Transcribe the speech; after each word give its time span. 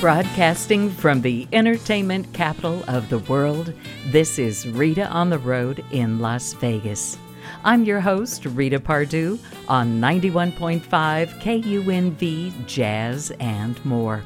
Broadcasting 0.00 0.88
from 0.88 1.20
the 1.20 1.46
entertainment 1.52 2.32
capital 2.32 2.82
of 2.88 3.10
the 3.10 3.18
world, 3.18 3.74
this 4.06 4.38
is 4.38 4.66
Rita 4.66 5.06
on 5.08 5.28
the 5.28 5.38
Road 5.38 5.84
in 5.90 6.20
Las 6.20 6.54
Vegas. 6.54 7.18
I'm 7.64 7.84
your 7.84 8.00
host, 8.00 8.46
Rita 8.46 8.80
Pardue, 8.80 9.38
on 9.68 10.00
91.5 10.00 10.80
KUNV 11.42 12.66
Jazz 12.66 13.30
and 13.40 13.84
more. 13.84 14.22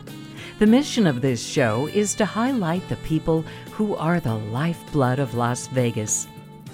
The 0.60 0.66
mission 0.68 1.08
of 1.08 1.20
this 1.20 1.44
show 1.44 1.88
is 1.88 2.14
to 2.14 2.24
highlight 2.24 2.88
the 2.88 2.94
people 2.98 3.44
who 3.72 3.96
are 3.96 4.20
the 4.20 4.36
lifeblood 4.36 5.18
of 5.18 5.34
Las 5.34 5.66
Vegas. 5.66 6.28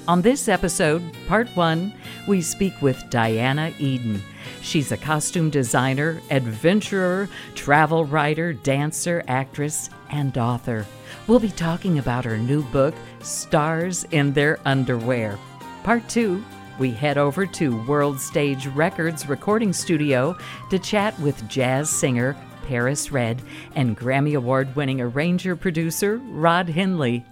On 0.08 0.22
this 0.22 0.48
episode, 0.48 1.02
part 1.28 1.48
one, 1.56 1.92
we 2.26 2.40
speak 2.40 2.80
with 2.82 3.10
Diana 3.10 3.72
Eden. 3.78 4.20
She's 4.60 4.92
a 4.92 4.96
costume 4.96 5.50
designer, 5.50 6.20
adventurer, 6.30 7.28
travel 7.54 8.04
writer, 8.04 8.52
dancer, 8.52 9.22
actress, 9.28 9.90
and 10.10 10.36
author. 10.36 10.84
We'll 11.26 11.38
be 11.38 11.50
talking 11.50 11.98
about 11.98 12.24
her 12.24 12.38
new 12.38 12.62
book, 12.64 12.94
Stars 13.20 14.04
in 14.10 14.32
Their 14.32 14.58
Underwear. 14.64 15.38
Part 15.84 16.08
two, 16.08 16.44
we 16.78 16.90
head 16.90 17.18
over 17.18 17.46
to 17.46 17.84
World 17.84 18.18
Stage 18.18 18.66
Records 18.68 19.28
recording 19.28 19.72
studio 19.72 20.36
to 20.70 20.78
chat 20.78 21.18
with 21.20 21.46
jazz 21.48 21.90
singer 21.90 22.36
Paris 22.66 23.12
Red 23.12 23.42
and 23.74 23.96
Grammy 23.96 24.36
Award 24.36 24.74
winning 24.74 25.00
arranger 25.00 25.56
producer 25.56 26.16
Rod 26.16 26.68
Henley. 26.68 27.24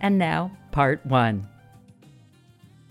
And 0.00 0.18
now, 0.18 0.50
part 0.72 1.04
one. 1.06 1.46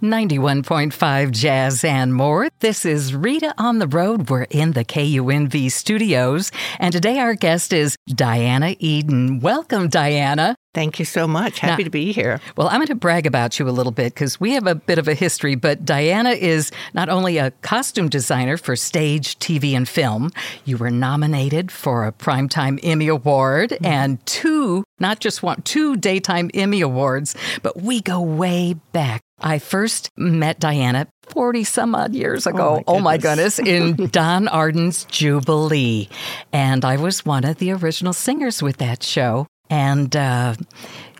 91.5 0.01 1.31
Jazz 1.31 1.83
and 1.83 2.13
more. 2.13 2.49
This 2.59 2.85
is 2.85 3.13
Rita 3.13 3.53
on 3.59 3.77
the 3.77 3.87
Road. 3.87 4.31
We're 4.31 4.47
in 4.49 4.71
the 4.71 4.83
KUNV 4.83 5.71
studios, 5.71 6.51
and 6.79 6.91
today 6.91 7.19
our 7.19 7.35
guest 7.35 7.71
is 7.71 7.95
Diana 8.07 8.75
Eden. 8.79 9.41
Welcome, 9.41 9.89
Diana. 9.89 10.55
Thank 10.73 10.99
you 10.99 11.05
so 11.05 11.27
much. 11.27 11.59
Happy 11.59 11.83
now, 11.83 11.85
to 11.85 11.89
be 11.91 12.13
here. 12.13 12.39
Well, 12.55 12.69
I'm 12.69 12.77
going 12.77 12.87
to 12.87 12.95
brag 12.95 13.27
about 13.27 13.59
you 13.59 13.67
a 13.67 13.71
little 13.71 13.91
bit 13.91 14.13
because 14.13 14.39
we 14.39 14.53
have 14.53 14.65
a 14.67 14.73
bit 14.73 14.97
of 14.97 15.07
a 15.07 15.13
history, 15.13 15.55
but 15.55 15.83
Diana 15.83 16.29
is 16.29 16.71
not 16.93 17.09
only 17.09 17.37
a 17.37 17.51
costume 17.61 18.07
designer 18.07 18.55
for 18.57 18.75
stage, 18.77 19.37
TV, 19.37 19.73
and 19.73 19.87
film, 19.87 20.31
you 20.63 20.77
were 20.77 20.89
nominated 20.89 21.71
for 21.71 22.07
a 22.07 22.11
Primetime 22.11 22.79
Emmy 22.83 23.09
Award 23.09 23.71
mm-hmm. 23.71 23.85
and 23.85 24.25
two, 24.25 24.83
not 24.99 25.19
just 25.19 25.43
one, 25.43 25.61
two 25.63 25.97
Daytime 25.97 26.49
Emmy 26.53 26.79
Awards, 26.79 27.35
but 27.61 27.81
we 27.81 28.01
go 28.01 28.21
way 28.21 28.73
back. 28.93 29.21
I 29.41 29.59
first 29.59 30.11
met 30.17 30.59
Diana 30.59 31.07
40 31.29 31.63
some 31.63 31.95
odd 31.95 32.13
years 32.13 32.45
ago. 32.45 32.83
Oh 32.87 32.99
my 32.99 33.17
goodness, 33.17 33.59
oh 33.59 33.63
my 33.63 33.67
goodness 33.67 33.99
in 33.99 34.07
Don 34.11 34.47
Arden's 34.47 35.05
Jubilee. 35.05 36.09
And 36.53 36.85
I 36.85 36.97
was 36.97 37.25
one 37.25 37.43
of 37.43 37.57
the 37.57 37.71
original 37.71 38.13
singers 38.13 38.61
with 38.61 38.77
that 38.77 39.03
show. 39.03 39.47
And 39.69 40.13
uh, 40.15 40.55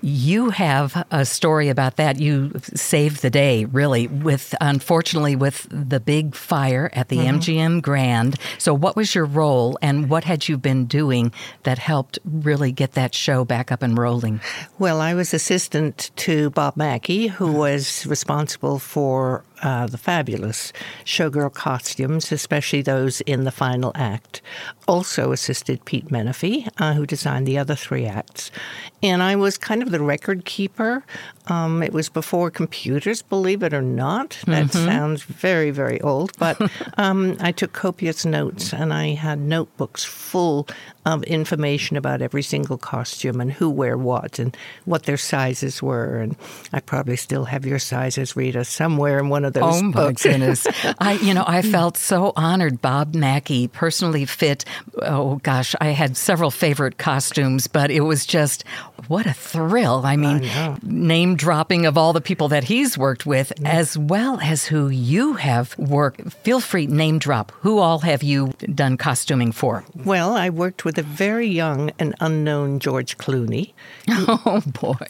you 0.01 0.49
have 0.49 1.05
a 1.11 1.25
story 1.25 1.69
about 1.69 1.97
that. 1.97 2.19
You 2.19 2.51
saved 2.73 3.21
the 3.21 3.29
day, 3.29 3.65
really, 3.65 4.07
with 4.07 4.55
unfortunately 4.59 5.35
with 5.35 5.67
the 5.69 5.99
big 5.99 6.35
fire 6.35 6.89
at 6.93 7.09
the 7.09 7.17
mm-hmm. 7.17 7.37
MGM 7.37 7.81
Grand. 7.81 8.37
So, 8.57 8.73
what 8.73 8.95
was 8.95 9.13
your 9.13 9.25
role, 9.25 9.77
and 9.81 10.09
what 10.09 10.23
had 10.23 10.47
you 10.47 10.57
been 10.57 10.85
doing 10.85 11.31
that 11.63 11.77
helped 11.77 12.19
really 12.25 12.71
get 12.71 12.93
that 12.93 13.13
show 13.13 13.45
back 13.45 13.71
up 13.71 13.83
and 13.83 13.97
rolling? 13.97 14.41
Well, 14.79 15.01
I 15.01 15.13
was 15.13 15.33
assistant 15.33 16.11
to 16.17 16.49
Bob 16.49 16.75
Mackie, 16.75 17.27
who 17.27 17.47
mm-hmm. 17.47 17.57
was 17.57 18.05
responsible 18.07 18.79
for 18.79 19.43
uh, 19.61 19.87
the 19.87 19.97
fabulous 19.97 20.73
showgirl 21.05 21.53
costumes, 21.53 22.31
especially 22.31 22.81
those 22.81 23.21
in 23.21 23.43
the 23.43 23.51
final 23.51 23.91
act. 23.95 24.41
Also 24.87 25.31
assisted 25.31 25.85
Pete 25.85 26.09
Menefee, 26.09 26.67
uh, 26.79 26.93
who 26.93 27.05
designed 27.05 27.47
the 27.47 27.57
other 27.57 27.75
three 27.75 28.05
acts. 28.05 28.51
And 29.03 29.23
I 29.23 29.35
was 29.35 29.57
kind 29.57 29.81
of 29.81 29.91
the 29.91 30.01
record 30.01 30.45
keeper. 30.45 31.03
Um, 31.47 31.81
it 31.81 31.91
was 31.91 32.07
before 32.07 32.51
computers, 32.51 33.21
believe 33.21 33.63
it 33.63 33.73
or 33.73 33.81
not. 33.81 34.37
That 34.45 34.67
mm-hmm. 34.67 34.85
sounds 34.85 35.23
very, 35.23 35.71
very 35.71 35.99
old. 36.01 36.37
But 36.37 36.61
um, 36.97 37.37
I 37.39 37.51
took 37.51 37.73
copious 37.73 38.25
notes 38.25 38.73
and 38.73 38.93
I 38.93 39.09
had 39.09 39.39
notebooks 39.39 40.03
full 40.03 40.67
of 41.05 41.23
information 41.23 41.97
about 41.97 42.21
every 42.21 42.43
single 42.43 42.77
costume 42.77 43.41
and 43.41 43.51
who 43.51 43.69
wear 43.69 43.97
what 43.97 44.39
and 44.39 44.55
what 44.85 45.03
their 45.03 45.17
sizes 45.17 45.81
were. 45.81 46.17
And 46.17 46.35
I 46.71 46.79
probably 46.79 47.15
still 47.15 47.45
have 47.45 47.65
your 47.65 47.79
sizes, 47.79 48.35
Rita, 48.35 48.65
somewhere 48.65 49.19
in 49.19 49.29
one 49.29 49.45
of 49.45 49.53
those 49.53 49.81
oh, 49.81 49.91
books. 49.91 50.25
my 50.25 50.31
goodness. 50.31 50.67
I, 50.99 51.13
you 51.13 51.33
know, 51.33 51.43
I 51.47 51.61
felt 51.61 51.97
so 51.97 52.33
honored. 52.35 52.81
Bob 52.81 53.15
Mackie 53.15 53.67
personally 53.67 54.25
fit, 54.25 54.65
oh 55.01 55.37
gosh, 55.37 55.75
I 55.81 55.89
had 55.89 56.15
several 56.17 56.51
favorite 56.51 56.97
costumes, 56.97 57.67
but 57.67 57.89
it 57.89 58.01
was 58.01 58.25
just 58.25 58.63
what 59.07 59.25
a 59.25 59.33
thrill. 59.33 60.05
I 60.05 60.15
mean, 60.15 60.45
I 60.45 60.77
name 60.83 61.35
dropping 61.35 61.85
of 61.85 61.97
all 61.97 62.13
the 62.13 62.21
people 62.21 62.49
that 62.49 62.63
he's 62.63 62.97
worked 62.97 63.25
with, 63.25 63.51
yeah. 63.59 63.69
as 63.69 63.97
well 63.97 64.39
as 64.41 64.65
who 64.65 64.87
you 64.89 65.33
have 65.33 65.77
worked. 65.77 66.31
Feel 66.43 66.59
free, 66.59 66.87
name 66.87 67.19
drop. 67.19 67.51
Who 67.61 67.79
all 67.79 67.99
have 67.99 68.23
you 68.23 68.53
done 68.73 68.97
costuming 68.97 69.51
for? 69.51 69.83
Well, 70.05 70.35
I 70.35 70.49
worked 70.49 70.85
with 70.85 70.90
a 70.97 71.03
very 71.03 71.47
young 71.47 71.91
and 71.99 72.15
unknown 72.19 72.79
George 72.79 73.17
Clooney. 73.17 73.73
Oh, 74.43 74.61
boy. 74.65 75.07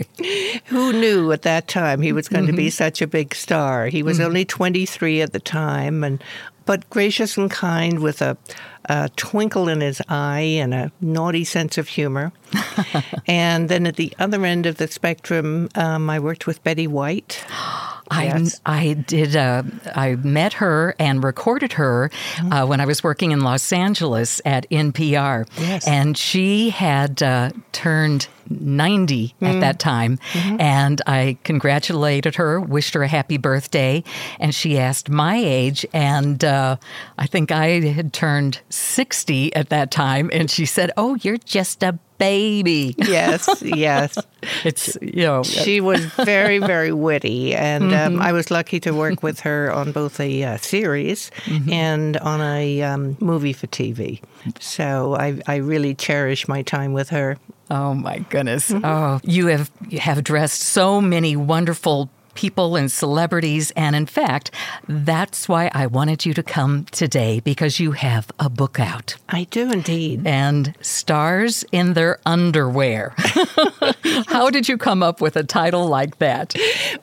Who 0.65 0.93
knew 0.93 1.31
at 1.31 1.43
that 1.43 1.67
time 1.67 2.01
he 2.01 2.11
was 2.11 2.27
going 2.27 2.43
mm-hmm. 2.43 2.51
to 2.51 2.57
be 2.57 2.67
mm-hmm. 2.67 2.71
such 2.71 3.01
a 3.01 3.07
big 3.07 3.33
star? 3.35 3.87
He 3.87 4.03
was 4.03 4.17
mm-hmm. 4.17 4.27
only 4.27 4.45
23 4.45 5.21
at 5.21 5.33
the 5.33 5.39
time, 5.39 6.03
and 6.03 6.23
but 6.65 6.89
gracious 6.89 7.37
and 7.37 7.49
kind 7.49 7.99
with 7.99 8.21
a, 8.21 8.37
a, 8.85 9.09
twinkle 9.15 9.67
in 9.67 9.81
his 9.81 10.01
eye 10.09 10.39
and 10.39 10.73
a 10.73 10.91
naughty 11.01 11.43
sense 11.43 11.77
of 11.77 11.87
humor. 11.87 12.31
and 13.27 13.69
then 13.69 13.87
at 13.87 13.95
the 13.95 14.13
other 14.19 14.45
end 14.45 14.65
of 14.65 14.77
the 14.77 14.87
spectrum, 14.87 15.69
um, 15.75 16.09
I 16.09 16.19
worked 16.19 16.47
with 16.47 16.63
Betty 16.63 16.87
White. 16.87 17.43
Yes. 18.11 18.61
I, 18.65 18.89
I 18.89 18.93
did. 18.93 19.35
Uh, 19.35 19.63
I 19.95 20.15
met 20.15 20.53
her 20.53 20.95
and 20.99 21.23
recorded 21.23 21.73
her 21.73 22.09
mm-hmm. 22.09 22.53
uh, 22.53 22.65
when 22.65 22.81
I 22.81 22.85
was 22.85 23.03
working 23.03 23.31
in 23.31 23.41
Los 23.41 23.71
Angeles 23.71 24.41
at 24.45 24.69
NPR. 24.69 25.47
Yes. 25.57 25.87
And 25.87 26.17
she 26.17 26.69
had 26.69 27.23
uh, 27.23 27.51
turned 27.71 28.27
90 28.59 29.27
mm-hmm. 29.27 29.45
at 29.45 29.59
that 29.61 29.79
time. 29.79 30.19
Mm-hmm. 30.33 30.61
And 30.61 31.01
I 31.07 31.37
congratulated 31.43 32.35
her, 32.35 32.59
wished 32.59 32.93
her 32.93 33.03
a 33.03 33.07
happy 33.07 33.37
birthday. 33.37 34.03
And 34.39 34.53
she 34.53 34.77
asked 34.77 35.09
my 35.09 35.37
age. 35.37 35.85
And 35.93 36.43
uh, 36.43 36.77
I 37.17 37.27
think 37.27 37.51
I 37.51 37.79
had 37.79 38.13
turned 38.13 38.61
60 38.69 39.55
at 39.55 39.69
that 39.69 39.91
time. 39.91 40.29
And 40.33 40.49
she 40.49 40.65
said, 40.65 40.91
Oh, 40.97 41.15
you're 41.15 41.37
just 41.37 41.83
a 41.83 41.97
baby. 42.21 42.93
Yes, 42.99 43.63
yes. 43.65 44.15
it's 44.63 44.95
you 45.01 45.23
know 45.23 45.43
she 45.43 45.81
was 45.81 46.05
very 46.05 46.59
very 46.59 46.91
witty, 46.91 47.55
and 47.55 47.85
um, 47.85 47.89
mm-hmm. 47.89 48.15
um, 48.15 48.21
I 48.21 48.31
was 48.31 48.51
lucky 48.51 48.79
to 48.81 48.91
work 48.91 49.23
with 49.23 49.39
her 49.41 49.71
on 49.73 49.91
both 49.91 50.19
a 50.19 50.43
uh, 50.43 50.57
series 50.57 51.31
mm-hmm. 51.45 51.71
and 51.71 52.17
on 52.17 52.41
a 52.41 52.83
um, 52.83 53.17
movie 53.19 53.53
for 53.53 53.67
TV. 53.67 54.21
So 54.59 55.15
I 55.15 55.41
I 55.47 55.55
really 55.57 55.95
cherish 55.95 56.47
my 56.47 56.61
time 56.61 56.93
with 56.93 57.09
her. 57.09 57.37
Oh 57.71 57.93
my 57.93 58.19
goodness! 58.29 58.69
Mm-hmm. 58.69 58.83
Oh, 58.85 59.21
you 59.23 59.47
have 59.47 59.71
you 59.87 59.99
have 59.99 60.25
dressed 60.25 60.59
so 60.59 60.99
many 60.99 61.37
wonderful 61.37 62.09
people 62.33 62.75
and 62.75 62.91
celebrities. 62.91 63.71
And 63.71 63.95
in 63.95 64.05
fact, 64.05 64.51
that's 64.87 65.49
why 65.49 65.69
I 65.73 65.87
wanted 65.87 66.25
you 66.25 66.33
to 66.33 66.43
come 66.43 66.85
today 66.91 67.39
because 67.39 67.79
you 67.79 67.91
have 67.91 68.31
a 68.39 68.49
book 68.49 68.79
out. 68.79 69.15
I 69.29 69.45
do 69.45 69.71
indeed. 69.71 70.25
And 70.25 70.75
Stars 70.81 71.65
in 71.71 71.93
Their 71.93 72.19
Underwear. 72.25 73.13
How 74.27 74.49
did 74.49 74.69
you 74.69 74.77
come 74.77 75.03
up 75.03 75.21
with 75.21 75.35
a 75.35 75.43
title 75.43 75.87
like 75.87 76.19
that? 76.19 76.55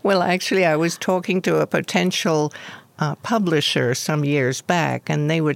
Well, 0.02 0.22
actually, 0.22 0.64
I 0.64 0.76
was 0.76 0.96
talking 0.96 1.43
to 1.43 1.60
a 1.60 1.66
potential 1.66 2.52
uh, 2.98 3.14
publisher 3.16 3.94
some 3.94 4.24
years 4.24 4.60
back, 4.62 5.08
and 5.08 5.30
they 5.30 5.40
were 5.40 5.54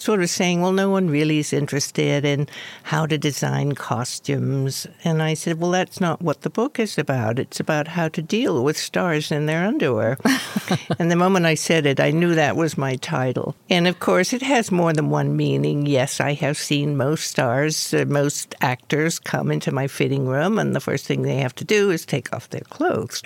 sort 0.00 0.22
of 0.22 0.30
saying, 0.30 0.60
well, 0.60 0.72
no 0.72 0.88
one 0.88 1.08
really 1.08 1.38
is 1.38 1.52
interested 1.52 2.24
in 2.24 2.48
how 2.84 3.06
to 3.06 3.18
design 3.18 3.72
costumes. 3.72 4.86
And 5.04 5.22
I 5.22 5.34
said, 5.34 5.60
well, 5.60 5.70
that's 5.70 6.00
not 6.00 6.22
what 6.22 6.40
the 6.40 6.50
book 6.50 6.78
is 6.78 6.96
about. 6.96 7.38
It's 7.38 7.60
about 7.60 7.88
how 7.88 8.08
to 8.08 8.22
deal 8.22 8.64
with 8.64 8.78
stars 8.78 9.30
in 9.30 9.46
their 9.46 9.64
underwear. 9.64 10.16
and 10.98 11.10
the 11.10 11.16
moment 11.16 11.46
I 11.46 11.54
said 11.54 11.86
it, 11.86 12.00
I 12.00 12.10
knew 12.10 12.34
that 12.34 12.56
was 12.56 12.78
my 12.78 12.96
title. 12.96 13.54
And 13.68 13.86
of 13.86 14.00
course, 14.00 14.32
it 14.32 14.42
has 14.42 14.72
more 14.72 14.92
than 14.92 15.10
one 15.10 15.36
meaning. 15.36 15.86
Yes, 15.86 16.20
I 16.20 16.32
have 16.34 16.56
seen 16.56 16.96
most 16.96 17.26
stars, 17.26 17.92
uh, 17.92 18.04
most 18.08 18.54
actors 18.60 19.18
come 19.18 19.50
into 19.50 19.70
my 19.70 19.86
fitting 19.86 20.26
room, 20.26 20.58
and 20.58 20.74
the 20.74 20.80
first 20.80 21.06
thing 21.06 21.22
they 21.22 21.36
have 21.36 21.54
to 21.56 21.64
do 21.64 21.90
is 21.90 22.06
take 22.06 22.32
off 22.32 22.48
their 22.50 22.62
clothes. 22.62 23.22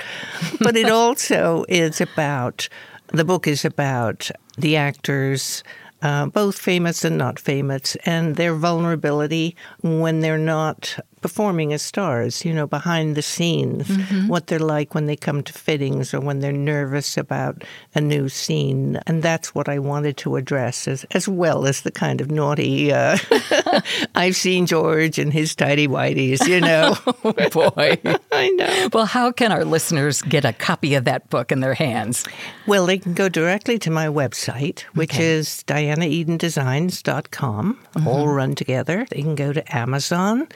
but 0.61 0.77
it 0.77 0.91
also 0.91 1.65
is 1.69 2.01
about 2.01 2.69
the 3.15 3.25
book 3.25 3.47
is 3.47 3.65
about 3.65 4.31
the 4.59 4.77
actors 4.77 5.63
uh, 6.03 6.27
both 6.27 6.59
famous 6.59 7.03
and 7.03 7.17
not 7.17 7.39
famous, 7.39 7.97
and 8.05 8.37
their 8.37 8.55
vulnerability 8.55 9.57
when 9.81 10.21
they're 10.21 10.37
not 10.37 10.99
performing 11.25 11.73
as 11.73 11.81
stars, 11.81 12.45
you 12.45 12.53
know, 12.53 12.67
behind 12.67 13.17
the 13.17 13.23
scenes, 13.23 13.89
mm-hmm. 13.89 14.29
what 14.29 14.49
they're 14.49 14.59
like 14.59 14.95
when 14.95 15.07
they 15.07 15.17
come 15.17 15.43
to 15.43 15.55
fittings 15.55 16.13
or 16.13 16.21
when 16.21 16.41
they're 16.41 16.53
nervous 16.53 17.17
about 17.17 17.65
a 17.95 18.01
new 18.03 18.29
scene. 18.29 19.01
And 19.07 19.23
that's 19.23 19.55
what 19.55 19.67
I 19.67 19.79
wanted 19.79 20.19
to 20.19 20.37
address, 20.37 20.87
as, 20.87 21.05
as 21.13 21.27
well 21.27 21.67
as 21.67 21.81
the 21.81 21.91
kind 21.91 22.21
of 22.21 22.31
naughty, 22.31 22.93
uh, 22.93 23.17
I've 24.15 24.37
seen 24.37 24.67
George 24.67 25.19
and 25.19 25.33
his 25.33 25.55
tidy 25.55 25.89
whities, 25.89 26.47
you 26.47 26.61
know. 26.61 26.95
oh, 27.25 27.49
boy. 27.49 27.99
I 28.31 28.51
know. 28.51 28.91
Well, 28.93 29.07
how 29.07 29.33
can 29.33 29.51
our 29.51 29.65
listeners 29.65 30.21
get 30.21 30.45
a 30.45 30.53
copy 30.53 30.95
of 30.95 31.07
that 31.07 31.31
book 31.31 31.51
in 31.51 31.61
their 31.61 31.73
hands? 31.73 32.27
Well, 32.67 32.85
they 32.85 32.99
can 32.99 33.15
go 33.15 33.31
directly 33.31 33.79
to 33.79 33.91
my 33.91 34.09
website, 34.09 34.81
which 34.93 35.15
okay. 35.15 35.25
is 35.25 35.65
dianaedendesigns.com, 35.67 37.79
mm-hmm. 37.95 38.07
all 38.07 38.29
run 38.29 38.55
together. 38.55 39.07
They 39.11 39.23
can 39.23 39.37
go 39.37 39.55
to 39.55 39.75
Amazon. 39.75 40.49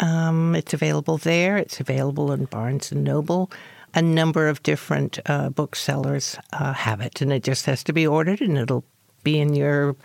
Um, 0.00 0.54
it's 0.54 0.74
available 0.74 1.18
there. 1.18 1.56
It's 1.56 1.80
available 1.80 2.32
in 2.32 2.46
Barnes 2.46 2.92
and 2.92 3.04
Noble. 3.04 3.50
A 3.94 4.02
number 4.02 4.48
of 4.48 4.62
different 4.62 5.18
uh, 5.26 5.50
booksellers 5.50 6.38
uh, 6.52 6.72
have 6.72 7.00
it, 7.00 7.20
and 7.20 7.32
it 7.32 7.42
just 7.42 7.66
has 7.66 7.82
to 7.84 7.92
be 7.92 8.06
ordered, 8.06 8.40
and 8.40 8.56
it'll 8.56 8.84
be 9.24 9.38
in 9.38 9.54
your 9.54 9.96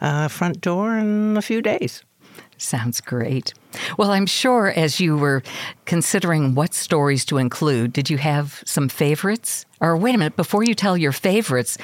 uh, 0.00 0.28
front 0.28 0.60
door 0.60 0.96
in 0.96 1.36
a 1.36 1.42
few 1.42 1.60
days. 1.60 2.02
Sounds 2.58 3.02
great. 3.02 3.52
Well, 3.98 4.12
I'm 4.12 4.24
sure 4.24 4.68
as 4.68 4.98
you 4.98 5.18
were 5.18 5.42
considering 5.84 6.54
what 6.54 6.72
stories 6.72 7.24
to 7.26 7.36
include, 7.36 7.92
did 7.92 8.08
you 8.08 8.16
have 8.16 8.62
some 8.64 8.88
favorites? 8.88 9.66
Or 9.80 9.96
wait 9.96 10.14
a 10.14 10.18
minute, 10.18 10.36
before 10.36 10.64
you 10.64 10.74
tell 10.74 10.96
your 10.96 11.12
favorites, 11.12 11.76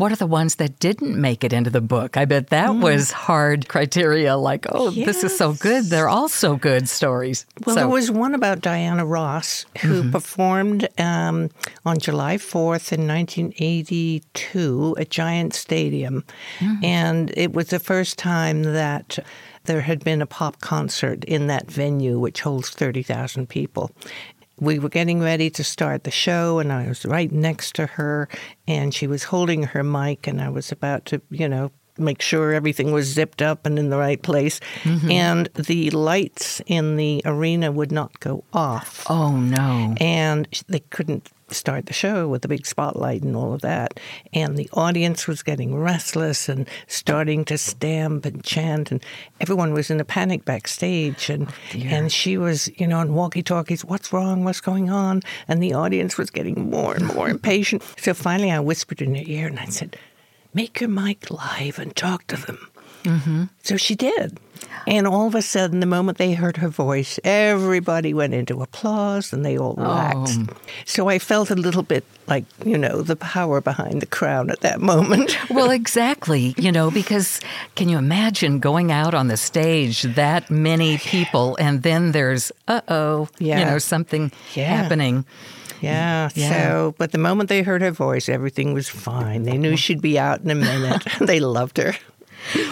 what 0.00 0.10
are 0.10 0.16
the 0.16 0.26
ones 0.26 0.54
that 0.54 0.78
didn't 0.78 1.20
make 1.20 1.44
it 1.44 1.52
into 1.52 1.68
the 1.68 1.82
book? 1.82 2.16
I 2.16 2.24
bet 2.24 2.46
that 2.48 2.70
mm. 2.70 2.82
was 2.82 3.12
hard 3.12 3.68
criteria, 3.68 4.34
like, 4.34 4.64
oh, 4.72 4.88
yes. 4.88 5.04
this 5.04 5.24
is 5.24 5.36
so 5.36 5.52
good. 5.52 5.84
They're 5.84 6.08
all 6.08 6.30
so 6.30 6.56
good 6.56 6.88
stories. 6.88 7.44
Well, 7.66 7.74
so. 7.76 7.80
there 7.80 7.88
was 7.88 8.10
one 8.10 8.34
about 8.34 8.62
Diana 8.62 9.04
Ross 9.04 9.66
who 9.82 10.00
mm-hmm. 10.00 10.10
performed 10.10 10.88
um, 10.98 11.50
on 11.84 11.98
July 11.98 12.38
4th 12.38 12.92
in 12.92 13.06
1982 13.06 14.96
at 14.98 15.10
Giant 15.10 15.52
Stadium. 15.52 16.24
Mm-hmm. 16.60 16.82
And 16.82 17.34
it 17.36 17.52
was 17.52 17.66
the 17.66 17.78
first 17.78 18.16
time 18.16 18.62
that 18.62 19.18
there 19.64 19.82
had 19.82 20.02
been 20.02 20.22
a 20.22 20.26
pop 20.26 20.62
concert 20.62 21.24
in 21.24 21.48
that 21.48 21.70
venue, 21.70 22.18
which 22.18 22.40
holds 22.40 22.70
30,000 22.70 23.50
people. 23.50 23.90
We 24.60 24.78
were 24.78 24.90
getting 24.90 25.20
ready 25.20 25.50
to 25.50 25.64
start 25.64 26.04
the 26.04 26.10
show, 26.10 26.58
and 26.58 26.72
I 26.72 26.86
was 26.86 27.06
right 27.06 27.32
next 27.32 27.74
to 27.76 27.86
her, 27.86 28.28
and 28.68 28.94
she 28.94 29.06
was 29.06 29.24
holding 29.24 29.62
her 29.64 29.82
mic, 29.82 30.26
and 30.26 30.40
I 30.40 30.50
was 30.50 30.70
about 30.70 31.06
to, 31.06 31.22
you 31.30 31.48
know, 31.48 31.72
make 31.98 32.22
sure 32.22 32.52
everything 32.52 32.92
was 32.92 33.06
zipped 33.06 33.42
up 33.42 33.66
and 33.66 33.78
in 33.78 33.90
the 33.90 33.98
right 33.98 34.22
place. 34.22 34.60
Mm-hmm. 34.82 35.10
And 35.10 35.46
the 35.54 35.90
lights 35.90 36.60
in 36.66 36.96
the 36.96 37.22
arena 37.24 37.72
would 37.72 37.92
not 37.92 38.18
go 38.20 38.44
off. 38.52 39.06
Oh, 39.08 39.36
no. 39.36 39.94
And 40.00 40.48
they 40.68 40.80
couldn't 40.80 41.30
start 41.54 41.86
the 41.86 41.92
show 41.92 42.28
with 42.28 42.42
the 42.42 42.48
big 42.48 42.66
spotlight 42.66 43.22
and 43.22 43.36
all 43.36 43.52
of 43.52 43.60
that. 43.62 43.98
And 44.32 44.56
the 44.56 44.68
audience 44.72 45.26
was 45.26 45.42
getting 45.42 45.76
restless 45.76 46.48
and 46.48 46.68
starting 46.86 47.44
to 47.46 47.58
stamp 47.58 48.24
and 48.24 48.42
chant, 48.44 48.90
and 48.90 49.02
everyone 49.40 49.72
was 49.72 49.90
in 49.90 50.00
a 50.00 50.04
panic 50.04 50.44
backstage. 50.44 51.30
And 51.30 51.48
oh 51.48 51.78
and 51.78 52.12
she 52.12 52.36
was, 52.36 52.70
you 52.78 52.86
know, 52.86 52.98
on 52.98 53.14
walkie 53.14 53.42
talkies, 53.42 53.84
what's 53.84 54.12
wrong? 54.12 54.44
What's 54.44 54.60
going 54.60 54.90
on? 54.90 55.22
And 55.48 55.62
the 55.62 55.74
audience 55.74 56.16
was 56.16 56.30
getting 56.30 56.70
more 56.70 56.94
and 56.94 57.06
more 57.06 57.28
impatient. 57.28 57.82
So 57.98 58.14
finally, 58.14 58.50
I 58.50 58.60
whispered 58.60 59.02
in 59.02 59.14
her 59.14 59.22
ear 59.24 59.46
and 59.46 59.58
I 59.58 59.66
said, 59.66 59.96
Make 60.52 60.80
your 60.80 60.90
mic 60.90 61.30
live 61.30 61.78
and 61.78 61.94
talk 61.94 62.26
to 62.26 62.36
them. 62.36 62.69
Mm-hmm. 63.04 63.44
So 63.62 63.76
she 63.76 63.94
did. 63.94 64.38
And 64.86 65.06
all 65.06 65.26
of 65.26 65.34
a 65.34 65.42
sudden, 65.42 65.80
the 65.80 65.86
moment 65.86 66.18
they 66.18 66.32
heard 66.32 66.56
her 66.58 66.68
voice, 66.68 67.18
everybody 67.24 68.14
went 68.14 68.34
into 68.34 68.62
applause 68.62 69.32
and 69.32 69.44
they 69.44 69.58
all 69.58 69.74
relaxed. 69.74 70.40
Oh. 70.40 70.54
So 70.84 71.08
I 71.08 71.18
felt 71.18 71.50
a 71.50 71.54
little 71.54 71.82
bit 71.82 72.04
like, 72.26 72.44
you 72.64 72.78
know, 72.78 73.02
the 73.02 73.16
power 73.16 73.60
behind 73.60 74.00
the 74.00 74.06
crown 74.06 74.50
at 74.50 74.60
that 74.60 74.80
moment. 74.80 75.36
well, 75.50 75.70
exactly. 75.70 76.54
You 76.56 76.72
know, 76.72 76.90
because 76.90 77.40
can 77.74 77.88
you 77.88 77.98
imagine 77.98 78.58
going 78.58 78.90
out 78.90 79.14
on 79.14 79.28
the 79.28 79.36
stage, 79.36 80.02
that 80.02 80.50
many 80.50 80.98
people, 80.98 81.56
and 81.60 81.82
then 81.82 82.12
there's, 82.12 82.52
uh 82.68 82.80
oh, 82.88 83.28
yeah. 83.38 83.60
you 83.60 83.64
know, 83.64 83.78
something 83.78 84.32
yeah. 84.54 84.64
happening. 84.76 85.24
Yeah, 85.80 86.28
yeah. 86.34 86.50
So, 86.50 86.94
but 86.98 87.12
the 87.12 87.18
moment 87.18 87.48
they 87.48 87.62
heard 87.62 87.80
her 87.80 87.90
voice, 87.90 88.28
everything 88.28 88.74
was 88.74 88.88
fine. 88.88 89.44
They 89.44 89.56
knew 89.56 89.76
she'd 89.76 90.02
be 90.02 90.18
out 90.18 90.40
in 90.40 90.50
a 90.50 90.54
minute. 90.54 91.06
they 91.20 91.40
loved 91.40 91.78
her. 91.78 91.94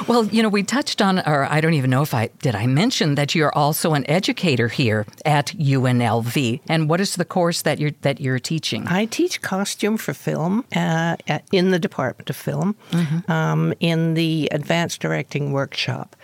Well, 0.07 0.27
you 0.27 0.43
know, 0.43 0.49
we 0.49 0.63
touched 0.63 1.03
on, 1.03 1.21
or 1.21 1.45
I 1.51 1.61
don't 1.61 1.75
even 1.75 1.91
know 1.91 2.03
if 2.03 2.15
I 2.15 2.31
did 2.41 2.55
I 2.55 2.67
mention 2.67 3.15
that 3.17 3.35
you're 3.35 3.55
also 3.55 3.95
an 3.95 4.09
educator 4.09 4.69
here 4.69 5.07
at 5.25 5.47
UNLV. 5.59 6.61
And 6.69 6.89
what 6.89 7.01
is 7.01 7.17
the 7.17 7.25
course 7.25 7.63
that 7.63 7.79
you're 7.79 7.93
that 8.03 8.21
you're 8.21 8.39
teaching? 8.39 8.87
I 8.89 9.07
teach 9.07 9.43
costume 9.43 9.97
for 9.97 10.15
film 10.15 10.65
uh, 10.75 11.17
in 11.53 11.71
the 11.71 11.79
Department 11.79 12.31
of 12.31 12.37
Film, 12.37 12.77
mm-hmm. 12.91 13.31
um, 13.31 13.75
in 13.81 14.15
the 14.15 14.49
Advanced 14.53 15.01
Directing 15.01 15.53
Workshop, 15.53 16.17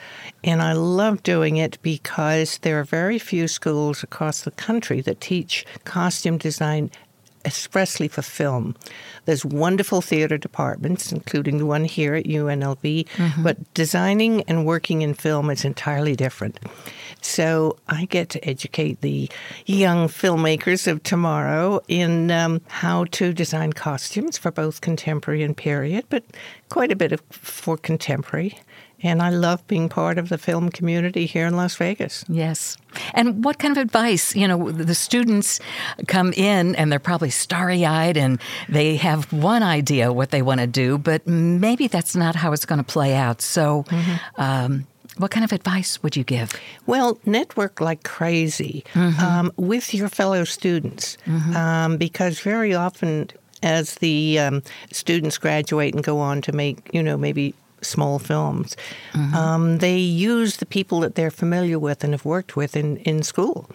and 0.42 0.60
I 0.62 0.72
love 0.72 1.22
doing 1.22 1.56
it 1.56 1.78
because 1.82 2.58
there 2.58 2.78
are 2.80 2.84
very 2.84 3.18
few 3.18 3.48
schools 3.48 4.02
across 4.02 4.42
the 4.42 4.50
country 4.50 5.00
that 5.02 5.20
teach 5.20 5.64
costume 5.84 6.38
design 6.38 6.90
expressly 7.44 8.08
for 8.08 8.22
film. 8.22 8.76
There's 9.24 9.44
wonderful 9.44 10.00
theater 10.00 10.38
departments, 10.38 11.12
including 11.12 11.58
the 11.58 11.66
one 11.66 11.84
here 11.84 12.14
at 12.14 12.24
UNLV, 12.24 13.08
mm-hmm. 13.08 13.42
but 13.42 13.74
designing 13.74 14.42
and 14.42 14.66
working 14.66 15.02
in 15.02 15.14
film 15.14 15.50
is 15.50 15.64
entirely 15.64 16.16
different. 16.16 16.58
So 17.20 17.78
I 17.88 18.04
get 18.04 18.28
to 18.30 18.48
educate 18.48 19.00
the 19.00 19.30
young 19.64 20.08
filmmakers 20.08 20.86
of 20.86 21.02
tomorrow 21.02 21.80
in 21.88 22.30
um, 22.30 22.60
how 22.68 23.04
to 23.12 23.32
design 23.32 23.72
costumes 23.72 24.36
for 24.36 24.50
both 24.50 24.82
contemporary 24.82 25.42
and 25.42 25.56
period, 25.56 26.04
but 26.10 26.24
quite 26.68 26.92
a 26.92 26.96
bit 26.96 27.12
of 27.12 27.22
for 27.30 27.78
contemporary. 27.78 28.58
And 29.04 29.20
I 29.20 29.28
love 29.28 29.64
being 29.66 29.90
part 29.90 30.16
of 30.16 30.30
the 30.30 30.38
film 30.38 30.70
community 30.70 31.26
here 31.26 31.46
in 31.46 31.56
Las 31.56 31.76
Vegas. 31.76 32.24
Yes. 32.26 32.78
And 33.12 33.44
what 33.44 33.58
kind 33.58 33.76
of 33.76 33.82
advice? 33.82 34.34
You 34.34 34.48
know, 34.48 34.70
the 34.70 34.94
students 34.94 35.60
come 36.08 36.32
in 36.32 36.74
and 36.76 36.90
they're 36.90 36.98
probably 36.98 37.28
starry 37.28 37.84
eyed 37.84 38.16
and 38.16 38.40
they 38.68 38.96
have 38.96 39.30
one 39.30 39.62
idea 39.62 40.10
what 40.10 40.30
they 40.30 40.40
want 40.40 40.60
to 40.60 40.66
do, 40.66 40.96
but 40.96 41.26
maybe 41.26 41.86
that's 41.86 42.16
not 42.16 42.34
how 42.34 42.52
it's 42.54 42.64
going 42.64 42.78
to 42.78 42.84
play 42.84 43.14
out. 43.14 43.42
So, 43.42 43.84
mm-hmm. 43.88 44.40
um, 44.40 44.86
what 45.18 45.30
kind 45.30 45.44
of 45.44 45.52
advice 45.52 46.02
would 46.02 46.16
you 46.16 46.24
give? 46.24 46.52
Well, 46.86 47.18
network 47.26 47.80
like 47.80 48.02
crazy 48.04 48.84
mm-hmm. 48.94 49.20
um, 49.20 49.52
with 49.56 49.92
your 49.92 50.08
fellow 50.08 50.44
students 50.44 51.18
mm-hmm. 51.26 51.54
um, 51.54 51.96
because 51.98 52.40
very 52.40 52.74
often 52.74 53.30
as 53.62 53.96
the 53.96 54.38
um, 54.38 54.62
students 54.92 55.38
graduate 55.38 55.94
and 55.94 56.02
go 56.02 56.18
on 56.18 56.40
to 56.42 56.52
make, 56.52 56.90
you 56.92 57.02
know, 57.02 57.16
maybe 57.16 57.54
small 57.84 58.18
films. 58.18 58.76
Mm-hmm. 59.12 59.34
Um, 59.34 59.78
they 59.78 59.98
use 59.98 60.56
the 60.56 60.66
people 60.66 61.00
that 61.00 61.14
they're 61.14 61.30
familiar 61.30 61.78
with 61.78 62.04
and 62.04 62.12
have 62.12 62.24
worked 62.24 62.56
with 62.56 62.76
in, 62.76 62.96
in 62.98 63.22
school. 63.22 63.68